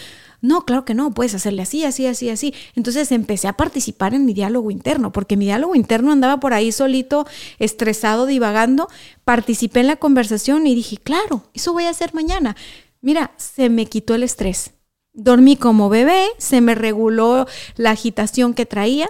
no, 0.44 0.66
claro 0.66 0.84
que 0.84 0.94
no, 0.94 1.14
puedes 1.14 1.34
hacerle 1.36 1.62
así, 1.62 1.86
así, 1.86 2.06
así, 2.06 2.30
así. 2.30 2.54
Entonces 2.76 3.14
empecé 3.14 3.48
a 3.48 3.54
participar 3.54 4.14
en 4.14 4.26
mi 4.26 4.34
diálogo 4.34 4.72
interno, 4.72 5.14
porque 5.14 5.38
mi 5.38 5.46
diálogo 5.46 5.74
interno 5.74 6.12
andaba 6.12 6.42
por 6.42 6.54
ahí 6.54 6.74
solito, 6.74 7.26
estresado, 7.60 8.26
divagando. 8.26 8.90
Participé 9.24 9.80
en 9.80 9.88
la 9.88 9.96
conversación 9.96 10.68
y 10.68 10.76
dije, 10.76 10.98
claro, 10.98 11.44
eso 11.54 11.72
voy 11.72 11.86
a 11.86 11.92
hacer 11.92 12.14
mañana. 12.14 12.58
Mira, 13.00 13.32
se 13.38 13.70
me 13.70 13.86
quitó 13.86 14.16
el 14.16 14.24
estrés. 14.24 14.72
Dormí 15.14 15.56
como 15.56 15.88
bebé, 15.88 16.26
se 16.40 16.60
me 16.60 16.76
reguló 16.76 17.48
la 17.78 17.92
agitación 17.92 18.54
que 18.54 18.66
traía. 18.66 19.10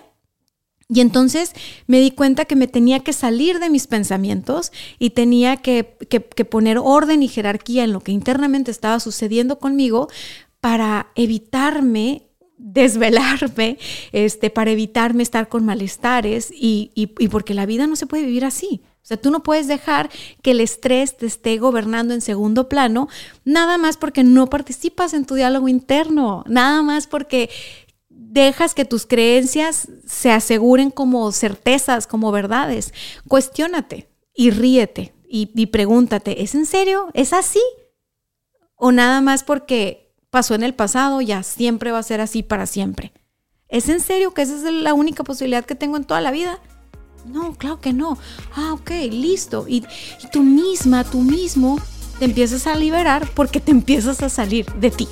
Y 0.88 1.02
entonces 1.02 1.54
me 1.88 2.00
di 2.00 2.12
cuenta 2.12 2.46
que 2.46 2.56
me 2.56 2.68
tenía 2.68 3.00
que 3.00 3.14
salir 3.14 3.58
de 3.58 3.72
mis 3.72 3.88
pensamientos 3.88 4.72
y 5.00 5.12
tenía 5.12 5.58
que, 5.58 5.98
que, 6.08 6.46
poner 6.46 6.78
orden 6.78 7.24
y 7.24 7.28
jerarquía 7.28 7.86
en 7.86 7.94
lo 7.94 8.02
que 8.02 8.12
internamente 8.12 8.70
estaba 8.70 9.00
sucediendo 9.00 9.58
conmigo 9.58 10.10
para 10.64 11.12
evitarme 11.16 12.30
desvelarme, 12.58 13.78
este, 14.14 14.50
para 14.50 14.72
evitarme 14.72 15.22
estar 15.22 15.50
con 15.50 15.66
malestares 15.66 16.52
y, 16.56 16.90
y, 16.96 17.28
porque 17.28 17.54
la 17.54 17.66
vida 17.66 17.86
no 17.86 17.98
se 17.98 18.08
puede 18.08 18.24
vivir 18.24 18.46
así. 18.46 18.82
O 18.96 19.06
sea, 19.06 19.18
tú 19.18 19.30
no 19.30 19.44
puedes 19.44 19.68
dejar 19.68 20.10
que 20.42 20.52
el 20.52 20.62
estrés 20.62 21.18
te 21.18 21.26
esté 21.26 21.58
gobernando 21.58 22.14
en 22.14 22.22
segundo 22.22 22.70
plano, 22.70 23.10
nada 23.44 23.78
más 23.78 23.98
porque 23.98 24.24
no 24.24 24.50
participas 24.50 25.14
en 25.14 25.26
tu 25.26 25.36
diálogo 25.36 25.68
interno, 25.68 26.46
nada 26.48 26.82
más 26.82 27.08
porque 27.08 27.50
dejas 28.08 28.74
que 28.74 28.86
tus 28.86 29.06
creencias 29.06 29.90
se 30.08 30.32
aseguren 30.32 30.92
como 30.92 31.30
certezas, 31.34 32.08
como 32.08 32.32
verdades. 32.32 32.94
Cuestiónate 33.28 34.08
y 34.34 34.52
ríete 34.52 35.14
y, 35.28 35.52
y 35.54 35.66
pregúntate, 35.66 36.42
¿es 36.42 36.56
en 36.56 36.66
serio? 36.66 37.10
¿Es 37.14 37.34
así? 37.34 37.62
¿O 38.78 38.94
nada 38.94 39.20
más 39.20 39.44
porque 39.44 40.03
pasó 40.34 40.56
en 40.56 40.64
el 40.64 40.74
pasado, 40.74 41.22
ya 41.22 41.44
siempre 41.44 41.92
va 41.92 42.00
a 42.00 42.04
ser 42.04 42.20
así 42.20 42.42
para 42.42 42.66
siempre. 42.66 43.14
¿Es 43.70 43.88
en 43.88 44.00
serio 44.00 44.34
que 44.34 44.42
esa 44.42 44.56
es 44.56 44.64
la 44.64 44.96
única 44.96 45.24
posibilidad 45.24 45.64
que 45.64 45.76
tengo 45.76 45.96
en 45.96 46.06
toda 46.06 46.22
la 46.22 46.32
vida? 46.32 46.58
No, 47.28 47.54
claro 47.54 47.80
que 47.80 47.94
no. 47.94 48.18
Ah, 48.56 48.74
ok, 48.74 48.90
listo. 49.12 49.68
Y, 49.68 49.86
y 50.24 50.28
tú 50.32 50.42
misma, 50.42 51.04
tú 51.04 51.20
mismo, 51.20 51.78
te 52.18 52.26
empiezas 52.26 52.66
a 52.66 52.74
liberar 52.74 53.30
porque 53.36 53.60
te 53.60 53.70
empiezas 53.70 54.24
a 54.24 54.30
salir 54.30 54.66
de 54.74 54.90
ti. 54.90 55.08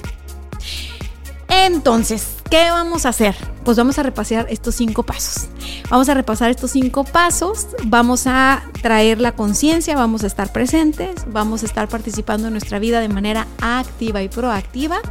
Entonces, 1.48 2.38
¿qué 2.50 2.72
vamos 2.72 3.06
a 3.06 3.10
hacer? 3.10 3.36
Pues 3.64 3.78
vamos 3.78 4.00
a 4.00 4.04
repasar 4.04 4.48
estos 4.50 4.74
cinco 4.74 5.04
pasos. 5.04 5.50
Vamos 5.92 6.08
a 6.08 6.14
repasar 6.14 6.50
estos 6.50 6.72
cinco 6.72 7.04
pasos, 7.04 7.68
vamos 7.84 8.26
a 8.26 8.64
traer 8.82 9.20
la 9.20 9.34
conciencia, 9.34 9.98
vamos 9.98 10.24
a 10.24 10.28
estar 10.28 10.54
presentes, 10.54 11.26
vamos 11.28 11.64
a 11.64 11.66
estar 11.66 11.90
participando 11.90 12.48
en 12.48 12.54
nuestra 12.54 12.80
vida 12.80 13.02
de 13.02 13.10
manera 13.10 13.46
activa 13.60 14.24
y 14.24 14.30
proactiva. 14.30 15.02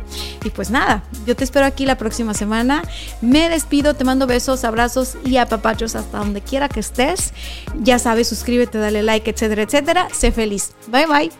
Y 0.43 0.49
pues 0.49 0.71
nada, 0.71 1.05
yo 1.27 1.37
te 1.37 1.45
espero 1.45 1.67
aquí 1.67 1.85
la 1.85 1.99
próxima 1.99 2.33
semana. 2.33 2.83
Me 3.21 3.51
despido, 3.51 3.93
te 3.93 4.05
mando 4.05 4.27
besos, 4.27 4.65
abrazos 4.65 5.19
y 5.23 5.37
apapachos 5.37 5.95
hasta 5.97 6.17
donde 6.17 6.41
quiera 6.41 6.71
que 6.71 6.81
estés. 6.81 7.35
Ya 7.83 7.99
sabes, 7.99 8.29
suscríbete, 8.29 8.79
dale 8.79 9.03
like, 9.03 9.31
etcétera, 9.31 9.63
etcétera. 9.65 10.09
Sé 10.15 10.33
feliz. 10.33 10.73
Bye 10.91 11.07
bye. 11.07 11.40